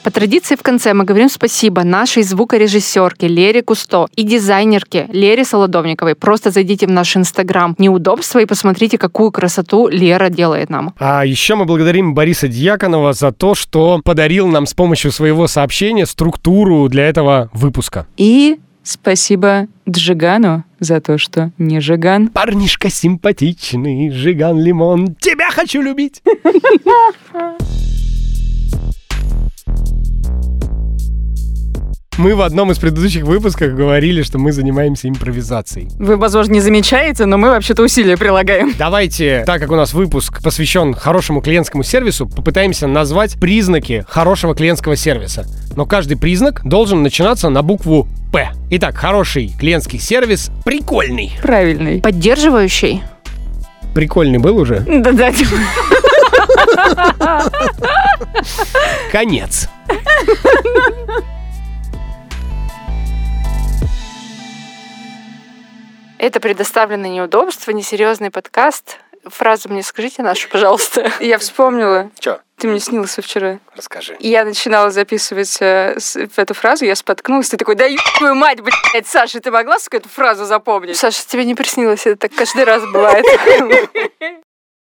[0.03, 6.15] По традиции в конце мы говорим спасибо нашей звукорежиссерке Лере Кусто и дизайнерке Лере Солодовниковой.
[6.15, 10.93] Просто зайдите в наш инстаграм неудобства и посмотрите, какую красоту Лера делает нам.
[10.99, 16.05] А еще мы благодарим Бориса Дьяконова за то, что подарил нам с помощью своего сообщения
[16.05, 18.07] структуру для этого выпуска.
[18.15, 22.29] И спасибо Джигану за то, что не Жиган.
[22.29, 26.23] Парнишка симпатичный, Жиган Лимон, тебя хочу любить.
[32.19, 35.87] Мы в одном из предыдущих выпусков говорили, что мы занимаемся импровизацией.
[35.99, 38.75] Вы, возможно, не замечаете, но мы вообще-то усилия прилагаем.
[38.77, 44.97] Давайте, так как у нас выпуск посвящен хорошему клиентскому сервису, попытаемся назвать признаки хорошего клиентского
[44.97, 45.45] сервиса.
[45.77, 48.49] Но каждый признак должен начинаться на букву П.
[48.69, 51.31] Итак, хороший клиентский сервис прикольный.
[51.41, 52.01] Правильный.
[52.01, 53.01] Поддерживающий.
[53.95, 54.81] Прикольный был уже?
[54.81, 55.31] Да-да.
[59.09, 59.69] Конец.
[66.19, 68.97] Это предоставленное неудобство, несерьезный подкаст.
[69.23, 71.09] Фразу мне скажите нашу, пожалуйста.
[71.21, 72.11] Я вспомнила.
[72.19, 72.39] Чё?
[72.57, 73.59] Ты мне снился вчера.
[73.73, 74.17] Расскажи.
[74.19, 78.35] И я начинала записывать э, с- эту фразу, я споткнулась, ты такой, да еб твою
[78.35, 80.97] мать, блядь, Саша, ты могла эту фразу запомнить?
[80.97, 83.25] Саша, тебе не приснилось, это так каждый раз бывает.